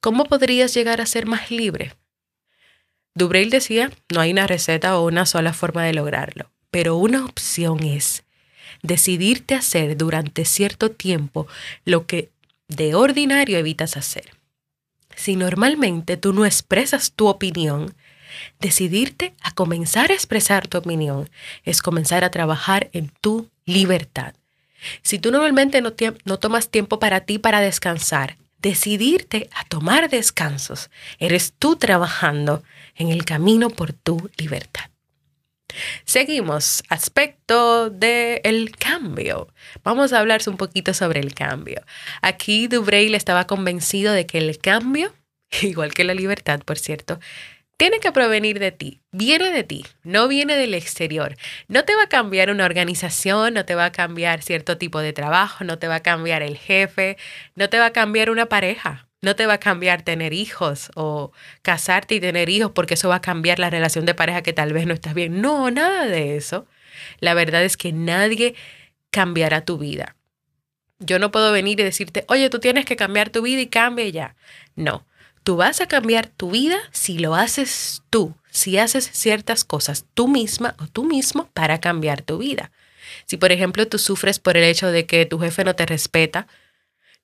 ¿Cómo 0.00 0.24
podrías 0.24 0.74
llegar 0.74 1.00
a 1.00 1.06
ser 1.06 1.26
más 1.26 1.50
libre? 1.50 1.94
Dubreil 3.14 3.50
decía, 3.50 3.90
no 4.12 4.20
hay 4.20 4.32
una 4.32 4.46
receta 4.46 4.98
o 4.98 5.06
una 5.06 5.26
sola 5.26 5.52
forma 5.52 5.84
de 5.84 5.92
lograrlo, 5.92 6.50
pero 6.70 6.96
una 6.96 7.24
opción 7.24 7.82
es 7.82 8.24
decidirte 8.82 9.54
hacer 9.54 9.96
durante 9.96 10.44
cierto 10.44 10.90
tiempo 10.90 11.46
lo 11.84 12.06
que 12.06 12.30
de 12.68 12.94
ordinario 12.94 13.58
evitas 13.58 13.96
hacer. 13.96 14.30
Si 15.14 15.36
normalmente 15.36 16.16
tú 16.16 16.32
no 16.32 16.46
expresas 16.46 17.12
tu 17.12 17.28
opinión, 17.28 17.94
decidirte 18.60 19.34
a 19.42 19.52
comenzar 19.52 20.10
a 20.10 20.14
expresar 20.14 20.66
tu 20.68 20.78
opinión 20.78 21.28
es 21.64 21.82
comenzar 21.82 22.24
a 22.24 22.30
trabajar 22.30 22.88
en 22.92 23.12
tu 23.20 23.50
libertad. 23.66 24.34
Si 25.02 25.18
tú 25.18 25.30
normalmente 25.30 25.80
no, 25.80 25.92
no 26.24 26.38
tomas 26.38 26.70
tiempo 26.70 26.98
para 26.98 27.20
ti 27.20 27.38
para 27.38 27.60
descansar, 27.60 28.36
decidirte 28.62 29.50
a 29.54 29.64
tomar 29.64 30.08
descansos. 30.08 30.90
Eres 31.18 31.52
tú 31.58 31.76
trabajando 31.76 32.62
en 32.96 33.08
el 33.08 33.24
camino 33.24 33.68
por 33.68 33.92
tu 33.92 34.30
libertad. 34.36 34.84
Seguimos, 36.04 36.82
aspecto 36.88 37.90
del 37.90 38.76
cambio. 38.76 39.48
Vamos 39.82 40.12
a 40.12 40.20
hablar 40.20 40.42
un 40.46 40.56
poquito 40.56 40.94
sobre 40.94 41.20
el 41.20 41.34
cambio. 41.34 41.82
Aquí 42.20 42.68
Dubreuil 42.68 43.14
estaba 43.14 43.46
convencido 43.46 44.12
de 44.12 44.26
que 44.26 44.38
el 44.38 44.58
cambio, 44.58 45.12
igual 45.62 45.94
que 45.94 46.04
la 46.04 46.14
libertad, 46.14 46.60
por 46.60 46.78
cierto, 46.78 47.18
tiene 47.82 47.98
que 47.98 48.12
provenir 48.12 48.60
de 48.60 48.70
ti, 48.70 49.00
viene 49.10 49.50
de 49.50 49.64
ti, 49.64 49.84
no 50.04 50.28
viene 50.28 50.54
del 50.54 50.72
exterior. 50.72 51.34
No 51.66 51.84
te 51.84 51.96
va 51.96 52.04
a 52.04 52.08
cambiar 52.08 52.48
una 52.52 52.64
organización, 52.64 53.54
no 53.54 53.64
te 53.64 53.74
va 53.74 53.86
a 53.86 53.90
cambiar 53.90 54.40
cierto 54.40 54.78
tipo 54.78 55.00
de 55.00 55.12
trabajo, 55.12 55.64
no 55.64 55.80
te 55.80 55.88
va 55.88 55.96
a 55.96 56.00
cambiar 56.00 56.42
el 56.42 56.56
jefe, 56.56 57.16
no 57.56 57.68
te 57.70 57.80
va 57.80 57.86
a 57.86 57.92
cambiar 57.92 58.30
una 58.30 58.46
pareja. 58.46 59.08
No 59.20 59.34
te 59.34 59.46
va 59.46 59.54
a 59.54 59.58
cambiar 59.58 60.02
tener 60.02 60.32
hijos 60.32 60.92
o 60.94 61.32
casarte 61.62 62.14
y 62.14 62.20
tener 62.20 62.50
hijos 62.50 62.70
porque 62.70 62.94
eso 62.94 63.08
va 63.08 63.16
a 63.16 63.20
cambiar 63.20 63.58
la 63.58 63.68
relación 63.68 64.06
de 64.06 64.14
pareja 64.14 64.42
que 64.42 64.52
tal 64.52 64.72
vez 64.72 64.86
no 64.86 64.94
estás 64.94 65.14
bien. 65.14 65.40
No, 65.40 65.68
nada 65.72 66.06
de 66.06 66.36
eso. 66.36 66.68
La 67.18 67.34
verdad 67.34 67.64
es 67.64 67.76
que 67.76 67.92
nadie 67.92 68.54
cambiará 69.10 69.64
tu 69.64 69.76
vida. 69.78 70.14
Yo 71.00 71.18
no 71.18 71.32
puedo 71.32 71.50
venir 71.50 71.80
y 71.80 71.82
decirte, 71.82 72.26
oye, 72.28 72.48
tú 72.48 72.60
tienes 72.60 72.84
que 72.84 72.94
cambiar 72.94 73.30
tu 73.30 73.42
vida 73.42 73.60
y 73.60 73.66
cambie 73.66 74.12
ya. 74.12 74.36
No, 74.76 75.04
tú 75.42 75.56
vas 75.56 75.80
a 75.80 75.86
cambiar 75.86 76.26
tu 76.26 76.50
vida 76.50 76.78
si 76.92 77.18
lo 77.18 77.34
haces 77.34 78.02
tú, 78.10 78.34
si 78.50 78.78
haces 78.78 79.10
ciertas 79.12 79.64
cosas 79.64 80.06
tú 80.14 80.28
misma 80.28 80.74
o 80.78 80.86
tú 80.86 81.04
mismo 81.04 81.48
para 81.52 81.80
cambiar 81.80 82.22
tu 82.22 82.38
vida. 82.38 82.70
Si, 83.26 83.36
por 83.36 83.52
ejemplo, 83.52 83.86
tú 83.88 83.98
sufres 83.98 84.38
por 84.38 84.56
el 84.56 84.64
hecho 84.64 84.88
de 84.88 85.06
que 85.06 85.26
tu 85.26 85.38
jefe 85.38 85.64
no 85.64 85.74
te 85.74 85.86
respeta, 85.86 86.46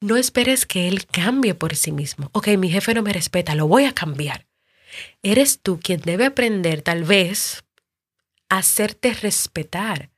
no 0.01 0.17
esperes 0.17 0.67
que 0.67 0.89
él 0.89 1.07
cambie 1.07 1.55
por 1.55 1.75
sí 1.75 1.93
mismo. 1.93 2.31
Ok, 2.33 2.49
mi 2.59 2.71
jefe 2.71 2.95
no 2.95 3.03
me 3.03 3.13
respeta, 3.13 3.55
lo 3.55 3.67
voy 3.67 3.85
a 3.85 3.95
cambiar. 3.95 4.47
Eres 5.23 5.61
tú 5.61 5.81
quien 5.81 6.01
debe 6.01 6.27
aprender 6.27 6.83
tal 6.83 7.05
vez 7.05 7.65
a 8.49 8.59
hacerte 8.59 9.13
respetar, 9.15 10.11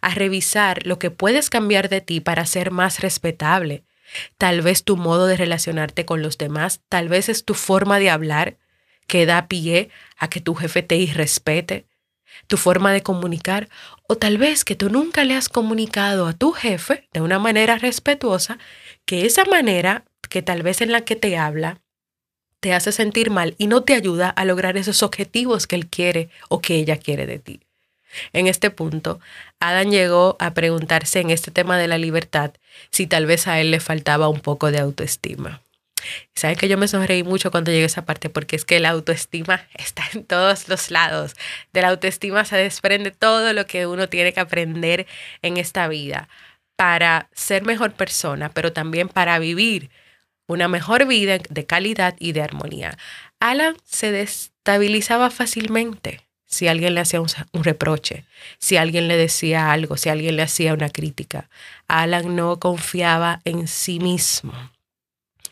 a 0.00 0.14
revisar 0.14 0.86
lo 0.86 0.98
que 0.98 1.10
puedes 1.10 1.50
cambiar 1.50 1.88
de 1.88 2.00
ti 2.00 2.20
para 2.20 2.46
ser 2.46 2.70
más 2.70 3.00
respetable. 3.00 3.84
Tal 4.38 4.62
vez 4.62 4.84
tu 4.84 4.96
modo 4.96 5.26
de 5.26 5.36
relacionarte 5.36 6.04
con 6.04 6.22
los 6.22 6.38
demás, 6.38 6.80
tal 6.88 7.08
vez 7.08 7.28
es 7.28 7.44
tu 7.44 7.54
forma 7.54 7.98
de 7.98 8.10
hablar 8.10 8.56
que 9.06 9.26
da 9.26 9.48
pie 9.48 9.90
a 10.18 10.28
que 10.28 10.40
tu 10.40 10.54
jefe 10.54 10.82
te 10.82 10.96
irrespete, 10.96 11.86
tu 12.46 12.56
forma 12.56 12.92
de 12.92 13.02
comunicar, 13.02 13.68
o 14.08 14.16
tal 14.16 14.38
vez 14.38 14.64
que 14.64 14.76
tú 14.76 14.90
nunca 14.90 15.24
le 15.24 15.34
has 15.34 15.48
comunicado 15.48 16.26
a 16.26 16.32
tu 16.32 16.52
jefe 16.52 17.08
de 17.12 17.20
una 17.20 17.38
manera 17.38 17.78
respetuosa 17.78 18.58
que 19.04 19.26
esa 19.26 19.44
manera 19.44 20.04
que 20.28 20.42
tal 20.42 20.62
vez 20.62 20.80
en 20.80 20.92
la 20.92 21.02
que 21.02 21.16
te 21.16 21.36
habla 21.36 21.80
te 22.60 22.72
hace 22.72 22.90
sentir 22.90 23.30
mal 23.30 23.54
y 23.58 23.66
no 23.66 23.82
te 23.82 23.94
ayuda 23.94 24.28
a 24.28 24.44
lograr 24.44 24.76
esos 24.76 25.02
objetivos 25.02 25.66
que 25.66 25.76
él 25.76 25.88
quiere 25.88 26.30
o 26.48 26.60
que 26.60 26.76
ella 26.76 26.96
quiere 26.96 27.26
de 27.26 27.38
ti. 27.38 27.60
En 28.32 28.46
este 28.46 28.70
punto, 28.70 29.20
Adam 29.60 29.90
llegó 29.90 30.36
a 30.38 30.54
preguntarse 30.54 31.20
en 31.20 31.30
este 31.30 31.50
tema 31.50 31.78
de 31.78 31.88
la 31.88 31.98
libertad 31.98 32.52
si 32.90 33.06
tal 33.06 33.26
vez 33.26 33.46
a 33.46 33.60
él 33.60 33.70
le 33.70 33.80
faltaba 33.80 34.28
un 34.28 34.40
poco 34.40 34.70
de 34.70 34.78
autoestima. 34.78 35.60
Saben 36.34 36.56
que 36.56 36.68
yo 36.68 36.78
me 36.78 36.88
sonreí 36.88 37.22
mucho 37.22 37.50
cuando 37.50 37.70
llegué 37.70 37.84
a 37.84 37.86
esa 37.86 38.04
parte 38.04 38.30
porque 38.30 38.56
es 38.56 38.64
que 38.64 38.80
la 38.80 38.90
autoestima 38.90 39.66
está 39.74 40.04
en 40.12 40.24
todos 40.24 40.68
los 40.68 40.90
lados. 40.90 41.34
De 41.72 41.82
la 41.82 41.88
autoestima 41.88 42.44
se 42.44 42.56
desprende 42.56 43.10
todo 43.10 43.52
lo 43.52 43.66
que 43.66 43.86
uno 43.86 44.08
tiene 44.08 44.32
que 44.32 44.40
aprender 44.40 45.06
en 45.42 45.56
esta 45.56 45.88
vida 45.88 46.28
para 46.76 47.28
ser 47.32 47.64
mejor 47.64 47.94
persona, 47.94 48.50
pero 48.50 48.72
también 48.72 49.08
para 49.08 49.38
vivir 49.38 49.90
una 50.46 50.68
mejor 50.68 51.06
vida 51.06 51.38
de 51.38 51.66
calidad 51.66 52.14
y 52.18 52.32
de 52.32 52.42
armonía. 52.42 52.96
Alan 53.40 53.76
se 53.84 54.12
destabilizaba 54.12 55.30
fácilmente 55.30 56.25
si 56.56 56.68
alguien 56.68 56.94
le 56.94 57.02
hacía 57.02 57.20
un, 57.20 57.28
reproche, 57.64 58.24
si 58.58 58.78
alguien 58.78 59.08
le 59.08 59.16
decía 59.18 59.72
algo, 59.72 59.98
si 59.98 60.08
alguien 60.08 60.36
le 60.36 60.42
hacía 60.42 60.72
una 60.72 60.88
crítica. 60.88 61.50
Alan 61.86 62.34
no 62.34 62.58
confiaba 62.58 63.42
en 63.44 63.68
sí 63.68 64.00
mismo. 64.00 64.54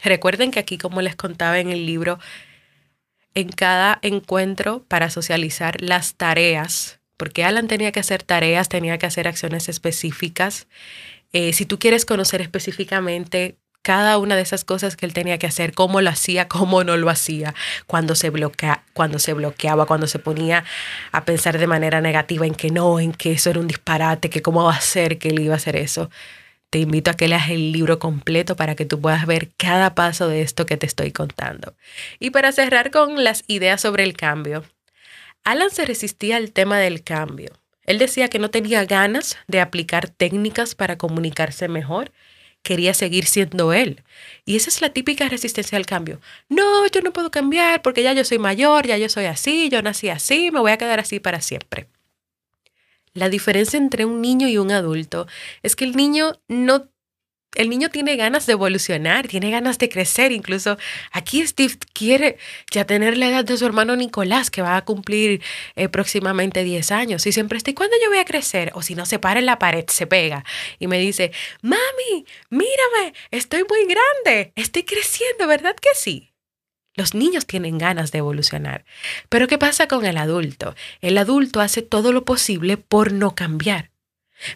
Recuerden 0.02 0.50
que 0.50 0.60
aquí, 0.60 0.78
como 0.78 1.02
les 1.02 1.14
contaba 1.14 1.58
en 1.58 1.68
el 1.68 1.84
libro, 1.84 2.18
en 3.34 3.50
cada 3.50 3.98
encuentro 4.00 4.82
para 4.88 5.10
socializar 5.10 5.80
las 5.82 6.14
tareas, 6.14 7.00
porque 7.18 7.44
Alan 7.44 7.68
tenía 7.68 7.92
que 7.92 8.00
hacer 8.00 8.22
tareas, 8.22 8.70
tenía 8.70 8.96
que 8.96 9.06
hacer 9.06 9.28
acciones 9.28 9.68
específicas, 9.68 10.68
eh, 11.34 11.52
si 11.52 11.66
tú 11.66 11.78
quieres 11.78 12.06
conocer 12.06 12.40
específicamente 12.40 13.58
cada 13.84 14.16
una 14.16 14.34
de 14.34 14.40
esas 14.40 14.64
cosas 14.64 14.96
que 14.96 15.04
él 15.04 15.12
tenía 15.12 15.38
que 15.38 15.46
hacer, 15.46 15.74
cómo 15.74 16.00
lo 16.00 16.08
hacía, 16.08 16.48
cómo 16.48 16.82
no 16.84 16.96
lo 16.96 17.10
hacía, 17.10 17.54
cuando 17.86 18.14
se, 18.14 18.30
bloquea, 18.30 18.82
cuando 18.94 19.18
se 19.18 19.34
bloqueaba, 19.34 19.84
cuando 19.84 20.06
se 20.06 20.18
ponía 20.18 20.64
a 21.12 21.24
pensar 21.26 21.58
de 21.58 21.66
manera 21.66 22.00
negativa 22.00 22.46
en 22.46 22.54
que 22.54 22.70
no, 22.70 22.98
en 22.98 23.12
que 23.12 23.32
eso 23.32 23.50
era 23.50 23.60
un 23.60 23.68
disparate, 23.68 24.30
que 24.30 24.40
cómo 24.40 24.64
va 24.64 24.74
a 24.74 24.80
ser 24.80 25.18
que 25.18 25.28
él 25.28 25.40
iba 25.40 25.52
a 25.52 25.58
hacer 25.58 25.76
eso. 25.76 26.10
Te 26.70 26.78
invito 26.78 27.10
a 27.10 27.14
que 27.14 27.28
leas 27.28 27.50
el 27.50 27.72
libro 27.72 27.98
completo 27.98 28.56
para 28.56 28.74
que 28.74 28.86
tú 28.86 29.02
puedas 29.02 29.26
ver 29.26 29.50
cada 29.58 29.94
paso 29.94 30.28
de 30.28 30.40
esto 30.40 30.64
que 30.64 30.78
te 30.78 30.86
estoy 30.86 31.12
contando. 31.12 31.74
Y 32.18 32.30
para 32.30 32.52
cerrar 32.52 32.90
con 32.90 33.22
las 33.22 33.44
ideas 33.48 33.82
sobre 33.82 34.04
el 34.04 34.16
cambio, 34.16 34.64
Alan 35.44 35.70
se 35.70 35.84
resistía 35.84 36.38
al 36.38 36.52
tema 36.52 36.78
del 36.78 37.04
cambio. 37.04 37.50
Él 37.84 37.98
decía 37.98 38.28
que 38.28 38.38
no 38.38 38.48
tenía 38.48 38.86
ganas 38.86 39.36
de 39.46 39.60
aplicar 39.60 40.08
técnicas 40.08 40.74
para 40.74 40.96
comunicarse 40.96 41.68
mejor, 41.68 42.12
quería 42.64 42.94
seguir 42.94 43.26
siendo 43.26 43.72
él. 43.72 44.02
Y 44.44 44.56
esa 44.56 44.70
es 44.70 44.80
la 44.80 44.88
típica 44.88 45.28
resistencia 45.28 45.78
al 45.78 45.86
cambio. 45.86 46.20
No, 46.48 46.86
yo 46.88 47.00
no 47.02 47.12
puedo 47.12 47.30
cambiar 47.30 47.82
porque 47.82 48.02
ya 48.02 48.12
yo 48.12 48.24
soy 48.24 48.38
mayor, 48.38 48.86
ya 48.88 48.98
yo 48.98 49.08
soy 49.08 49.26
así, 49.26 49.68
yo 49.68 49.82
nací 49.82 50.08
así, 50.08 50.50
me 50.50 50.58
voy 50.58 50.72
a 50.72 50.78
quedar 50.78 50.98
así 50.98 51.20
para 51.20 51.40
siempre. 51.40 51.88
La 53.12 53.28
diferencia 53.28 53.76
entre 53.78 54.04
un 54.04 54.20
niño 54.20 54.48
y 54.48 54.58
un 54.58 54.72
adulto 54.72 55.28
es 55.62 55.76
que 55.76 55.84
el 55.84 55.94
niño 55.94 56.40
no 56.48 56.88
el 57.54 57.70
niño 57.70 57.88
tiene 57.88 58.16
ganas 58.16 58.46
de 58.46 58.52
evolucionar, 58.52 59.28
tiene 59.28 59.50
ganas 59.50 59.78
de 59.78 59.88
crecer. 59.88 60.32
Incluso 60.32 60.78
aquí 61.12 61.46
Steve 61.46 61.74
quiere 61.92 62.38
ya 62.70 62.84
tener 62.84 63.16
la 63.16 63.28
edad 63.28 63.44
de 63.44 63.56
su 63.56 63.66
hermano 63.66 63.96
Nicolás, 63.96 64.50
que 64.50 64.62
va 64.62 64.76
a 64.76 64.84
cumplir 64.84 65.42
eh, 65.76 65.88
próximamente 65.88 66.64
10 66.64 66.90
años. 66.92 67.26
Y 67.26 67.32
siempre 67.32 67.58
estoy, 67.58 67.74
¿cuándo 67.74 67.96
yo 68.02 68.10
voy 68.10 68.18
a 68.18 68.24
crecer? 68.24 68.70
O 68.74 68.82
si 68.82 68.94
no, 68.94 69.06
se 69.06 69.18
para 69.18 69.40
en 69.40 69.46
la 69.46 69.58
pared, 69.58 69.84
se 69.88 70.06
pega. 70.06 70.44
Y 70.78 70.86
me 70.86 70.98
dice, 70.98 71.32
mami, 71.62 72.26
mírame, 72.50 73.14
estoy 73.30 73.64
muy 73.68 73.86
grande, 73.86 74.52
estoy 74.56 74.84
creciendo, 74.84 75.46
¿verdad 75.46 75.76
que 75.76 75.90
sí? 75.94 76.30
Los 76.96 77.14
niños 77.14 77.46
tienen 77.46 77.78
ganas 77.78 78.12
de 78.12 78.18
evolucionar. 78.18 78.84
Pero 79.28 79.48
¿qué 79.48 79.58
pasa 79.58 79.88
con 79.88 80.06
el 80.06 80.16
adulto? 80.16 80.76
El 81.00 81.18
adulto 81.18 81.60
hace 81.60 81.82
todo 81.82 82.12
lo 82.12 82.24
posible 82.24 82.76
por 82.76 83.12
no 83.12 83.34
cambiar. 83.34 83.90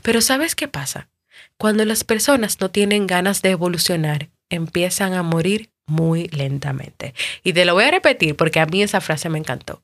Pero 0.03 0.21
¿sabes 0.21 0.55
qué 0.55 0.69
pasa? 0.69 1.09
Cuando 1.57 1.85
las 1.85 2.05
personas 2.05 2.61
no 2.61 2.71
tienen 2.71 3.07
ganas 3.07 3.43
de 3.43 3.51
evolucionar, 3.51 4.29
empiezan 4.51 5.15
a 5.15 5.23
morir 5.23 5.71
muy 5.87 6.29
lentamente. 6.29 7.15
Y 7.43 7.53
te 7.53 7.65
lo 7.65 7.75
voy 7.75 7.85
a 7.85 7.91
repetir 7.91 8.37
porque 8.37 8.61
a 8.61 8.67
mí 8.67 8.83
esa 8.83 9.01
frase 9.01 9.29
me 9.29 9.39
encantó. 9.39 9.83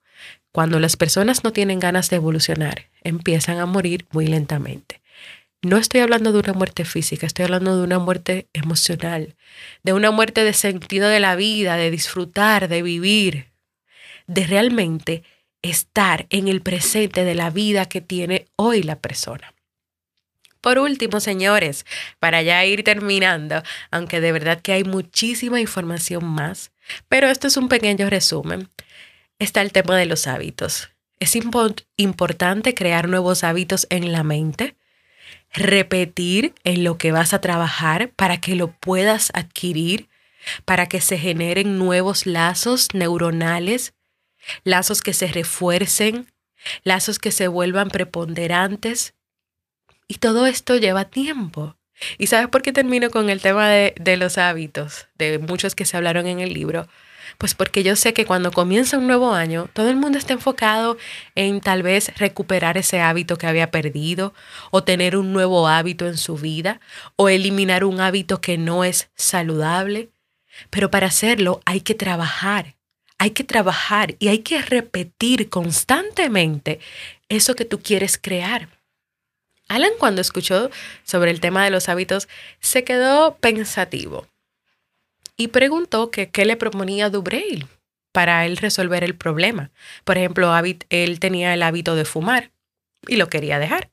Cuando 0.52 0.78
las 0.78 0.96
personas 0.96 1.42
no 1.42 1.52
tienen 1.52 1.80
ganas 1.80 2.10
de 2.10 2.16
evolucionar, 2.16 2.88
empiezan 3.02 3.58
a 3.58 3.66
morir 3.66 4.06
muy 4.12 4.26
lentamente. 4.26 5.00
No 5.62 5.78
estoy 5.78 6.02
hablando 6.02 6.30
de 6.30 6.38
una 6.40 6.52
muerte 6.52 6.84
física, 6.84 7.26
estoy 7.26 7.46
hablando 7.46 7.76
de 7.76 7.82
una 7.82 7.98
muerte 7.98 8.48
emocional, 8.52 9.34
de 9.82 9.94
una 9.94 10.10
muerte 10.10 10.44
de 10.44 10.52
sentido 10.52 11.08
de 11.08 11.20
la 11.20 11.36
vida, 11.36 11.76
de 11.76 11.90
disfrutar, 11.90 12.68
de 12.68 12.82
vivir, 12.82 13.46
de 14.26 14.46
realmente 14.46 15.22
estar 15.62 16.26
en 16.28 16.48
el 16.48 16.60
presente 16.60 17.24
de 17.24 17.34
la 17.34 17.48
vida 17.48 17.86
que 17.86 18.02
tiene 18.02 18.46
hoy 18.56 18.82
la 18.82 18.96
persona. 18.96 19.53
Por 20.64 20.78
último, 20.78 21.20
señores, 21.20 21.84
para 22.20 22.40
ya 22.40 22.64
ir 22.64 22.84
terminando, 22.84 23.62
aunque 23.90 24.22
de 24.22 24.32
verdad 24.32 24.62
que 24.62 24.72
hay 24.72 24.82
muchísima 24.82 25.60
información 25.60 26.24
más, 26.24 26.72
pero 27.06 27.28
esto 27.28 27.48
es 27.48 27.58
un 27.58 27.68
pequeño 27.68 28.08
resumen, 28.08 28.70
está 29.38 29.60
el 29.60 29.72
tema 29.72 29.94
de 29.98 30.06
los 30.06 30.26
hábitos. 30.26 30.88
Es 31.20 31.36
importante 31.36 32.74
crear 32.74 33.10
nuevos 33.10 33.44
hábitos 33.44 33.86
en 33.90 34.10
la 34.10 34.22
mente, 34.22 34.74
repetir 35.52 36.54
en 36.64 36.82
lo 36.82 36.96
que 36.96 37.12
vas 37.12 37.34
a 37.34 37.42
trabajar 37.42 38.08
para 38.16 38.38
que 38.38 38.54
lo 38.54 38.68
puedas 38.72 39.32
adquirir, 39.34 40.08
para 40.64 40.86
que 40.86 41.02
se 41.02 41.18
generen 41.18 41.76
nuevos 41.76 42.24
lazos 42.24 42.88
neuronales, 42.94 43.92
lazos 44.62 45.02
que 45.02 45.12
se 45.12 45.26
refuercen, 45.26 46.32
lazos 46.84 47.18
que 47.18 47.32
se 47.32 47.48
vuelvan 47.48 47.90
preponderantes, 47.90 49.12
y 50.08 50.16
todo 50.16 50.46
esto 50.46 50.76
lleva 50.76 51.06
tiempo. 51.06 51.76
¿Y 52.18 52.26
sabes 52.26 52.48
por 52.48 52.62
qué 52.62 52.72
termino 52.72 53.10
con 53.10 53.30
el 53.30 53.40
tema 53.40 53.68
de, 53.68 54.16
los 54.16 54.38
hábitos, 54.38 55.06
de 55.16 55.38
muchos 55.38 55.74
que 55.74 55.84
se 55.84 55.96
hablaron 55.96 56.26
en 56.26 56.40
el 56.40 56.52
libro? 56.52 56.88
Pues 57.38 57.54
porque 57.54 57.82
yo 57.82 57.96
sé 57.96 58.12
que 58.12 58.26
cuando 58.26 58.52
comienza 58.52 58.98
un 58.98 59.06
nuevo 59.06 59.32
año, 59.32 59.68
todo 59.72 59.88
el 59.90 59.96
mundo 59.96 60.18
está 60.18 60.34
enfocado 60.34 60.98
en 61.34 61.60
tal 61.60 61.82
vez 61.82 62.16
recuperar 62.18 62.76
ese 62.76 63.00
hábito 63.00 63.38
que 63.38 63.46
había 63.46 63.70
perdido, 63.70 64.34
o 64.70 64.84
tener 64.84 65.16
un 65.16 65.32
nuevo 65.32 65.66
hábito 65.66 66.06
en 66.06 66.16
su 66.16 66.36
vida, 66.36 66.80
o 67.16 67.28
eliminar 67.28 67.84
un 67.84 68.00
hábito 68.00 68.40
que 68.40 68.58
no 68.58 68.84
es 68.84 69.10
saludable. 69.14 70.10
Pero 70.70 70.90
para 70.90 71.08
hacerlo 71.08 71.60
hay 71.64 71.80
que 71.80 71.94
trabajar, 71.94 72.76
hay 73.18 73.30
que 73.30 73.44
trabajar 73.44 74.14
y 74.18 74.28
hay 74.28 74.38
que 74.40 74.60
repetir 74.62 75.48
constantemente 75.48 76.78
eso 77.28 77.54
que 77.54 77.64
tú 77.64 77.80
quieres 77.80 78.18
crear. 78.18 78.68
Alan 79.68 79.92
cuando 79.98 80.20
escuchó 80.20 80.70
sobre 81.04 81.30
el 81.30 81.40
tema 81.40 81.64
de 81.64 81.70
los 81.70 81.88
hábitos 81.88 82.28
se 82.60 82.84
quedó 82.84 83.36
pensativo 83.36 84.26
y 85.36 85.48
preguntó 85.48 86.10
que 86.10 86.30
qué 86.30 86.44
le 86.44 86.56
proponía 86.56 87.10
Dubrail. 87.10 87.66
para 88.12 88.46
él 88.46 88.58
resolver 88.58 89.02
el 89.02 89.16
problema. 89.16 89.72
Por 90.04 90.16
ejemplo, 90.18 90.52
él 90.88 91.18
tenía 91.18 91.52
el 91.52 91.64
hábito 91.64 91.96
de 91.96 92.04
fumar 92.04 92.52
y 93.08 93.16
lo 93.16 93.28
quería 93.28 93.58
dejar. 93.58 93.90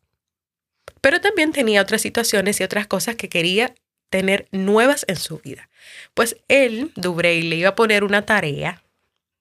Pero 1.01 1.19
también 1.19 1.51
tenía 1.51 1.81
otras 1.81 2.01
situaciones 2.01 2.59
y 2.59 2.63
otras 2.63 2.85
cosas 2.85 3.15
que 3.15 3.29
quería 3.29 3.73
tener 4.11 4.47
nuevas 4.51 5.05
en 5.07 5.15
su 5.15 5.39
vida. 5.39 5.69
Pues 6.13 6.37
él, 6.49 6.91
Dubrey, 6.95 7.41
le 7.41 7.55
iba 7.55 7.69
a 7.69 7.75
poner 7.75 8.03
una 8.03 8.23
tarea 8.23 8.83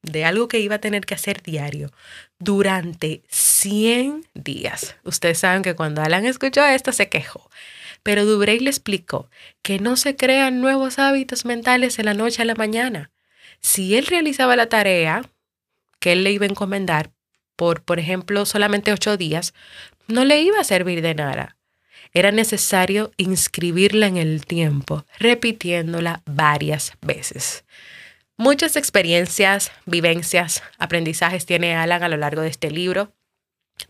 de 0.03 0.25
algo 0.25 0.49
que 0.49 0.61
iba 0.61 0.77
a 0.77 0.81
tener 0.81 1.05
que 1.05 1.15
hacer 1.15 1.43
diario 1.43 1.93
durante 2.39 3.23
100 3.29 4.27
días. 4.35 4.97
Ustedes 5.05 5.39
saben 5.39 5.63
que 5.63 5.75
cuando 5.75 6.03
Alan 6.03 6.25
escuchó 6.25 6.65
esto 6.65 6.93
se 6.93 7.09
quejó. 7.09 7.51
Pero 8.03 8.25
Dubrey 8.25 8.61
le 8.61 8.71
explicó 8.71 9.29
que 9.63 9.79
no 9.79 9.97
se 9.97 10.17
crean 10.17 10.61
nuevos 10.61 10.99
hábitos 10.99 11.45
mentales 11.45 11.97
de 11.97 12.05
la 12.05 12.15
noche 12.15 12.43
a 12.43 12.47
la 12.47 12.55
mañana. 12.55 13.11
Si 13.61 13.95
él 13.95 14.07
realizaba 14.07 14.57
la 14.57 14.69
tarea 14.69 15.23
que 15.99 16.13
él 16.13 16.25
le 16.25 16.33
iba 16.33 16.47
a 16.47 16.49
encomendar 16.49 17.11
por, 17.57 17.83
por 17.83 17.99
ejemplo, 17.99 18.47
solamente 18.47 18.91
ocho 18.91 19.19
días, 19.19 19.53
no 20.09 20.25
le 20.25 20.41
iba 20.41 20.59
a 20.59 20.65
servir 20.65 21.03
de 21.03 21.15
nada. 21.15 21.57
Era 22.13 22.33
necesario 22.33 23.13
inscribirla 23.19 24.07
en 24.07 24.17
el 24.17 24.47
tiempo, 24.47 25.05
repitiéndola 25.19 26.23
varias 26.25 26.95
veces. 27.03 27.65
Muchas 28.41 28.77
experiencias, 28.77 29.71
vivencias, 29.85 30.63
aprendizajes 30.79 31.45
tiene 31.45 31.75
Alan 31.75 32.03
a 32.03 32.09
lo 32.09 32.17
largo 32.17 32.41
de 32.41 32.49
este 32.49 32.71
libro. 32.71 33.13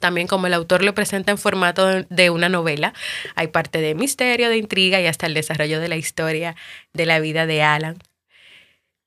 También 0.01 0.27
como 0.27 0.49
el 0.49 0.55
autor 0.55 0.83
lo 0.83 0.93
presenta 0.93 1.31
en 1.31 1.39
formato 1.39 1.87
de 1.87 2.31
una 2.31 2.49
novela, 2.49 2.93
hay 3.37 3.47
parte 3.47 3.81
de 3.81 3.95
misterio, 3.95 4.49
de 4.49 4.57
intriga 4.57 5.01
y 5.01 5.07
hasta 5.07 5.27
el 5.27 5.35
desarrollo 5.35 5.79
de 5.79 5.87
la 5.87 5.95
historia 5.95 6.57
de 6.93 7.07
la 7.07 7.21
vida 7.21 7.47
de 7.47 7.63
Alan. 7.63 7.99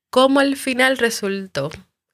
Como 0.10 0.40
al 0.40 0.56
final 0.56 0.98
resultó 0.98 1.72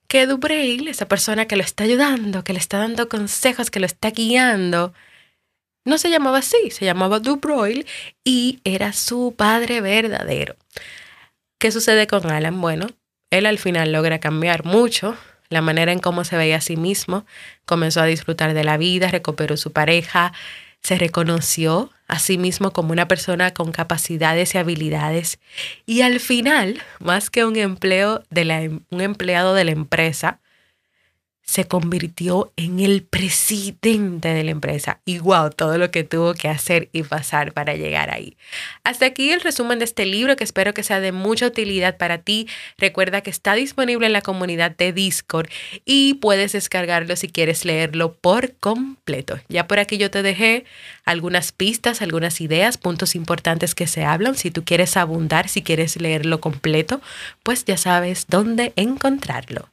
que 0.08 0.26
Dubrail, 0.26 0.88
esa 0.88 1.08
persona 1.08 1.46
que 1.46 1.56
lo 1.56 1.62
está 1.62 1.84
ayudando, 1.84 2.44
que 2.44 2.54
le 2.54 2.60
está 2.60 2.80
dando 2.80 3.10
consejos, 3.10 3.70
que 3.70 3.80
lo 3.80 3.86
está 3.86 4.10
guiando, 4.10 4.92
no 5.86 6.00
se 6.00 6.10
llamaba 6.10 6.40
así, 6.40 6.72
se 6.72 6.84
llamaba 6.84 7.20
Dubroil 7.20 7.86
y 8.24 8.60
era 8.64 8.92
su 8.92 9.36
padre 9.38 9.82
verdadero. 9.82 10.56
¿Qué 11.60 11.72
sucede 11.72 12.08
con 12.08 12.32
Alan? 12.32 12.60
Bueno, 12.60 12.88
él 13.32 13.46
al 13.46 13.58
final 13.58 13.92
logra 13.92 14.20
cambiar 14.20 14.66
mucho 14.66 15.16
la 15.50 15.62
manera 15.62 15.92
en 15.92 16.00
cómo 16.00 16.24
se 16.24 16.38
veía 16.38 16.58
a 16.58 16.62
sí 16.62 16.78
mismo, 16.78 17.26
comenzó 17.66 18.02
a 18.02 18.06
disfrutar 18.06 18.54
de 18.54 18.64
la 18.64 18.78
vida, 18.78 19.10
recuperó 19.10 19.58
su 19.58 19.72
pareja, 19.72 20.32
se 20.82 20.98
reconoció 20.98 21.92
a 22.08 22.20
sí 22.20 22.38
mismo 22.38 22.72
como 22.72 22.92
una 22.92 23.08
persona 23.08 23.52
con 23.54 23.72
capacidades 23.72 24.54
y 24.54 24.58
habilidades. 24.58 25.40
Y 25.86 26.02
al 26.02 26.20
final, 26.20 26.82
más 27.00 27.30
que 27.30 27.46
un, 27.46 27.56
empleo 27.56 28.24
de 28.30 28.46
la, 28.46 28.62
un 28.62 29.02
empleado 29.02 29.54
de 29.54 29.66
la 29.66 29.72
empresa, 29.72 30.40
se 31.50 31.66
convirtió 31.66 32.54
en 32.58 32.80
el 32.80 33.02
presidente 33.02 34.28
de 34.28 34.44
la 34.44 34.52
empresa. 34.52 35.00
Y 35.04 35.18
wow, 35.18 35.50
todo 35.50 35.80
lo 35.80 35.90
que 35.90 36.04
tuvo 36.04 36.36
que 36.36 36.48
hacer 36.48 36.90
y 36.94 37.02
pasar 37.02 37.54
para 37.54 37.74
llegar 37.74 38.12
ahí. 38.12 38.38
Hasta 38.84 39.08
aquí 39.08 39.32
el 39.32 39.42
resumen 39.42 39.80
de 39.80 39.86
este 39.86 40.06
libro 40.06 40.36
que 40.36 40.44
espero 40.44 40.76
que 40.76 40.84
sea 40.84 41.00
de 41.00 41.12
mucha 41.12 41.48
utilidad 41.48 41.98
para 41.98 42.20
ti. 42.20 42.48
Recuerda 42.78 43.22
que 43.22 43.32
está 43.32 43.56
disponible 43.56 44.06
en 44.06 44.14
la 44.14 44.22
comunidad 44.22 44.78
de 44.78 44.94
Discord 44.94 45.50
y 45.86 46.14
puedes 46.22 46.52
descargarlo 46.52 47.16
si 47.16 47.30
quieres 47.30 47.66
leerlo 47.66 48.14
por 48.14 48.54
completo. 48.58 49.40
Ya 49.48 49.68
por 49.68 49.80
aquí 49.80 49.98
yo 49.98 50.12
te 50.12 50.22
dejé 50.22 50.66
algunas 51.04 51.52
pistas, 51.52 52.04
algunas 52.04 52.42
ideas, 52.42 52.78
puntos 52.78 53.16
importantes 53.16 53.74
que 53.74 53.88
se 53.88 54.06
hablan. 54.06 54.36
Si 54.36 54.52
tú 54.52 54.64
quieres 54.64 54.98
abundar, 54.98 55.50
si 55.50 55.64
quieres 55.64 56.00
leerlo 56.00 56.42
completo, 56.42 57.02
pues 57.42 57.66
ya 57.66 57.76
sabes 57.76 58.28
dónde 58.30 58.72
encontrarlo. 58.76 59.68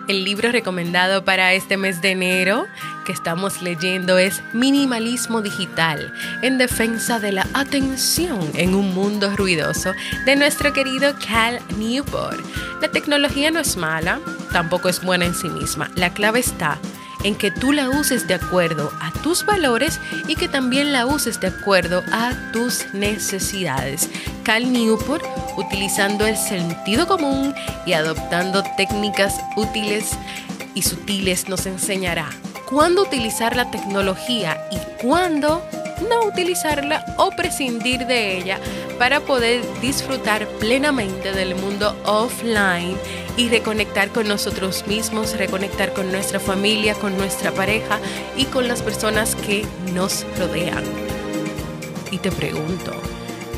El 0.08 0.24
libro 0.24 0.52
recomendado 0.52 1.24
para 1.24 1.52
este 1.54 1.76
mes 1.76 2.00
de 2.00 2.12
enero 2.12 2.66
que 3.04 3.12
estamos 3.12 3.60
leyendo 3.60 4.18
es 4.18 4.40
Minimalismo 4.52 5.42
Digital 5.42 6.14
en 6.42 6.58
defensa 6.58 7.18
de 7.18 7.32
la 7.32 7.46
atención 7.54 8.38
en 8.54 8.76
un 8.76 8.94
mundo 8.94 9.34
ruidoso 9.36 9.94
de 10.24 10.36
nuestro 10.36 10.72
querido 10.72 11.12
Cal 11.26 11.58
Newport. 11.76 12.38
La 12.80 12.88
tecnología 12.88 13.50
no 13.50 13.58
es 13.58 13.76
mala, 13.76 14.20
tampoco 14.52 14.88
es 14.88 15.02
buena 15.02 15.24
en 15.24 15.34
sí 15.34 15.48
misma. 15.48 15.90
La 15.96 16.12
clave 16.14 16.38
está 16.38 16.78
en 17.26 17.34
que 17.34 17.50
tú 17.50 17.72
la 17.72 17.90
uses 17.90 18.28
de 18.28 18.34
acuerdo 18.34 18.92
a 19.00 19.10
tus 19.24 19.44
valores 19.44 19.98
y 20.28 20.36
que 20.36 20.48
también 20.48 20.92
la 20.92 21.06
uses 21.06 21.40
de 21.40 21.48
acuerdo 21.48 22.04
a 22.12 22.32
tus 22.52 22.94
necesidades. 22.94 24.08
Cal 24.44 24.72
Newport, 24.72 25.24
utilizando 25.56 26.24
el 26.24 26.36
sentido 26.36 27.08
común 27.08 27.52
y 27.84 27.94
adoptando 27.94 28.62
técnicas 28.76 29.40
útiles 29.56 30.12
y 30.76 30.82
sutiles, 30.82 31.48
nos 31.48 31.66
enseñará 31.66 32.30
cuándo 32.70 33.02
utilizar 33.02 33.56
la 33.56 33.72
tecnología 33.72 34.56
y 34.70 34.78
cuándo 35.02 35.64
no 36.08 36.26
utilizarla 36.26 37.04
o 37.16 37.30
prescindir 37.30 38.06
de 38.06 38.38
ella 38.38 38.60
para 39.00 39.18
poder 39.18 39.62
disfrutar 39.80 40.46
plenamente 40.60 41.32
del 41.32 41.56
mundo 41.56 42.00
offline 42.04 42.96
y 43.36 43.48
reconectar 43.48 44.10
con 44.10 44.28
nosotros 44.28 44.86
mismos, 44.86 45.36
reconectar 45.36 45.92
con 45.92 46.10
nuestra 46.10 46.40
familia, 46.40 46.94
con 46.94 47.16
nuestra 47.16 47.52
pareja 47.52 47.98
y 48.36 48.44
con 48.46 48.68
las 48.68 48.82
personas 48.82 49.34
que 49.36 49.66
nos 49.92 50.24
rodean. 50.38 50.84
Y 52.10 52.18
te 52.18 52.30
pregunto, 52.30 52.92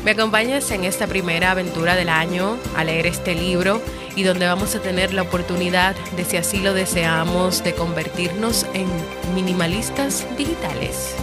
¿me 0.03 0.11
acompañas 0.11 0.69
en 0.71 0.83
esta 0.83 1.07
primera 1.07 1.51
aventura 1.51 1.95
del 1.95 2.09
año 2.09 2.57
a 2.75 2.83
leer 2.83 3.07
este 3.07 3.35
libro 3.35 3.81
y 4.15 4.23
donde 4.23 4.47
vamos 4.47 4.75
a 4.75 4.81
tener 4.81 5.13
la 5.13 5.21
oportunidad 5.21 5.95
de, 6.17 6.25
si 6.25 6.37
así 6.37 6.59
lo 6.59 6.73
deseamos, 6.73 7.63
de 7.63 7.73
convertirnos 7.73 8.65
en 8.73 8.87
minimalistas 9.33 10.25
digitales? 10.37 11.15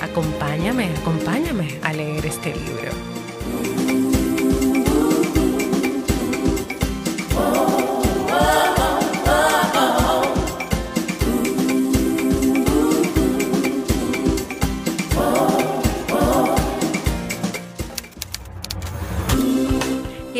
Acompáñame, 0.00 0.90
acompáñame 1.00 1.78
a 1.82 1.92
leer 1.92 2.26
este 2.26 2.56
libro. 2.56 3.21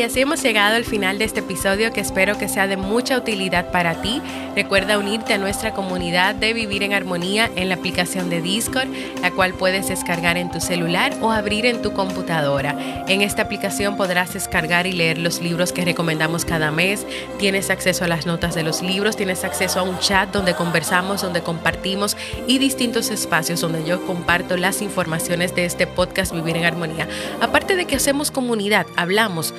Y 0.02 0.04
así 0.04 0.20
hemos 0.20 0.42
llegado 0.42 0.74
al 0.74 0.84
final 0.84 1.20
de 1.20 1.24
este 1.24 1.38
episodio 1.38 1.92
que 1.92 2.00
espero 2.00 2.36
que 2.36 2.48
sea 2.48 2.66
de 2.66 2.76
mucha 2.76 3.16
utilidad 3.16 3.70
para 3.70 4.02
ti. 4.02 4.20
Recuerda 4.56 4.98
unirte 4.98 5.32
a 5.32 5.38
nuestra 5.38 5.74
comunidad 5.74 6.34
de 6.34 6.52
Vivir 6.54 6.82
en 6.82 6.92
Armonía 6.92 7.48
en 7.54 7.68
la 7.68 7.76
aplicación 7.76 8.28
de 8.28 8.42
Discord, 8.42 8.88
la 9.22 9.30
cual 9.30 9.54
puedes 9.54 9.86
descargar 9.86 10.36
en 10.38 10.50
tu 10.50 10.60
celular 10.60 11.14
o 11.20 11.30
abrir 11.30 11.66
en 11.66 11.82
tu 11.82 11.92
computadora. 11.92 13.04
En 13.06 13.20
esta 13.20 13.42
aplicación 13.42 13.96
podrás 13.96 14.34
descargar 14.34 14.88
y 14.88 14.92
leer 14.92 15.18
los 15.18 15.40
libros 15.40 15.72
que 15.72 15.84
recomendamos 15.84 16.44
cada 16.44 16.72
mes. 16.72 17.06
Tienes 17.38 17.70
acceso 17.70 18.04
a 18.04 18.08
las 18.08 18.26
notas 18.26 18.56
de 18.56 18.64
los 18.64 18.82
libros, 18.82 19.16
tienes 19.16 19.44
acceso 19.44 19.78
a 19.78 19.84
un 19.84 20.00
chat 20.00 20.32
donde 20.32 20.54
conversamos, 20.54 21.22
donde 21.22 21.42
compartimos 21.42 22.16
y 22.48 22.58
distintos 22.58 23.10
espacios 23.10 23.60
donde 23.60 23.84
yo 23.84 24.04
comparto 24.04 24.56
las 24.56 24.82
informaciones 24.82 25.54
de 25.54 25.64
este 25.64 25.86
podcast 25.86 26.34
Vivir 26.34 26.56
en 26.56 26.64
Armonía. 26.64 27.06
Aparte 27.40 27.76
de 27.76 27.84
que 27.84 27.94
hacemos 27.94 28.32
comunidad, 28.32 28.84
hablamos, 28.96 29.54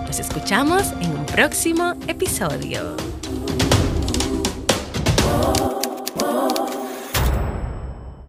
Nos 0.06 0.18
escuchamos 0.18 0.92
en 1.00 1.12
un 1.12 1.26
próximo 1.26 1.94
episodio. 2.08 3.17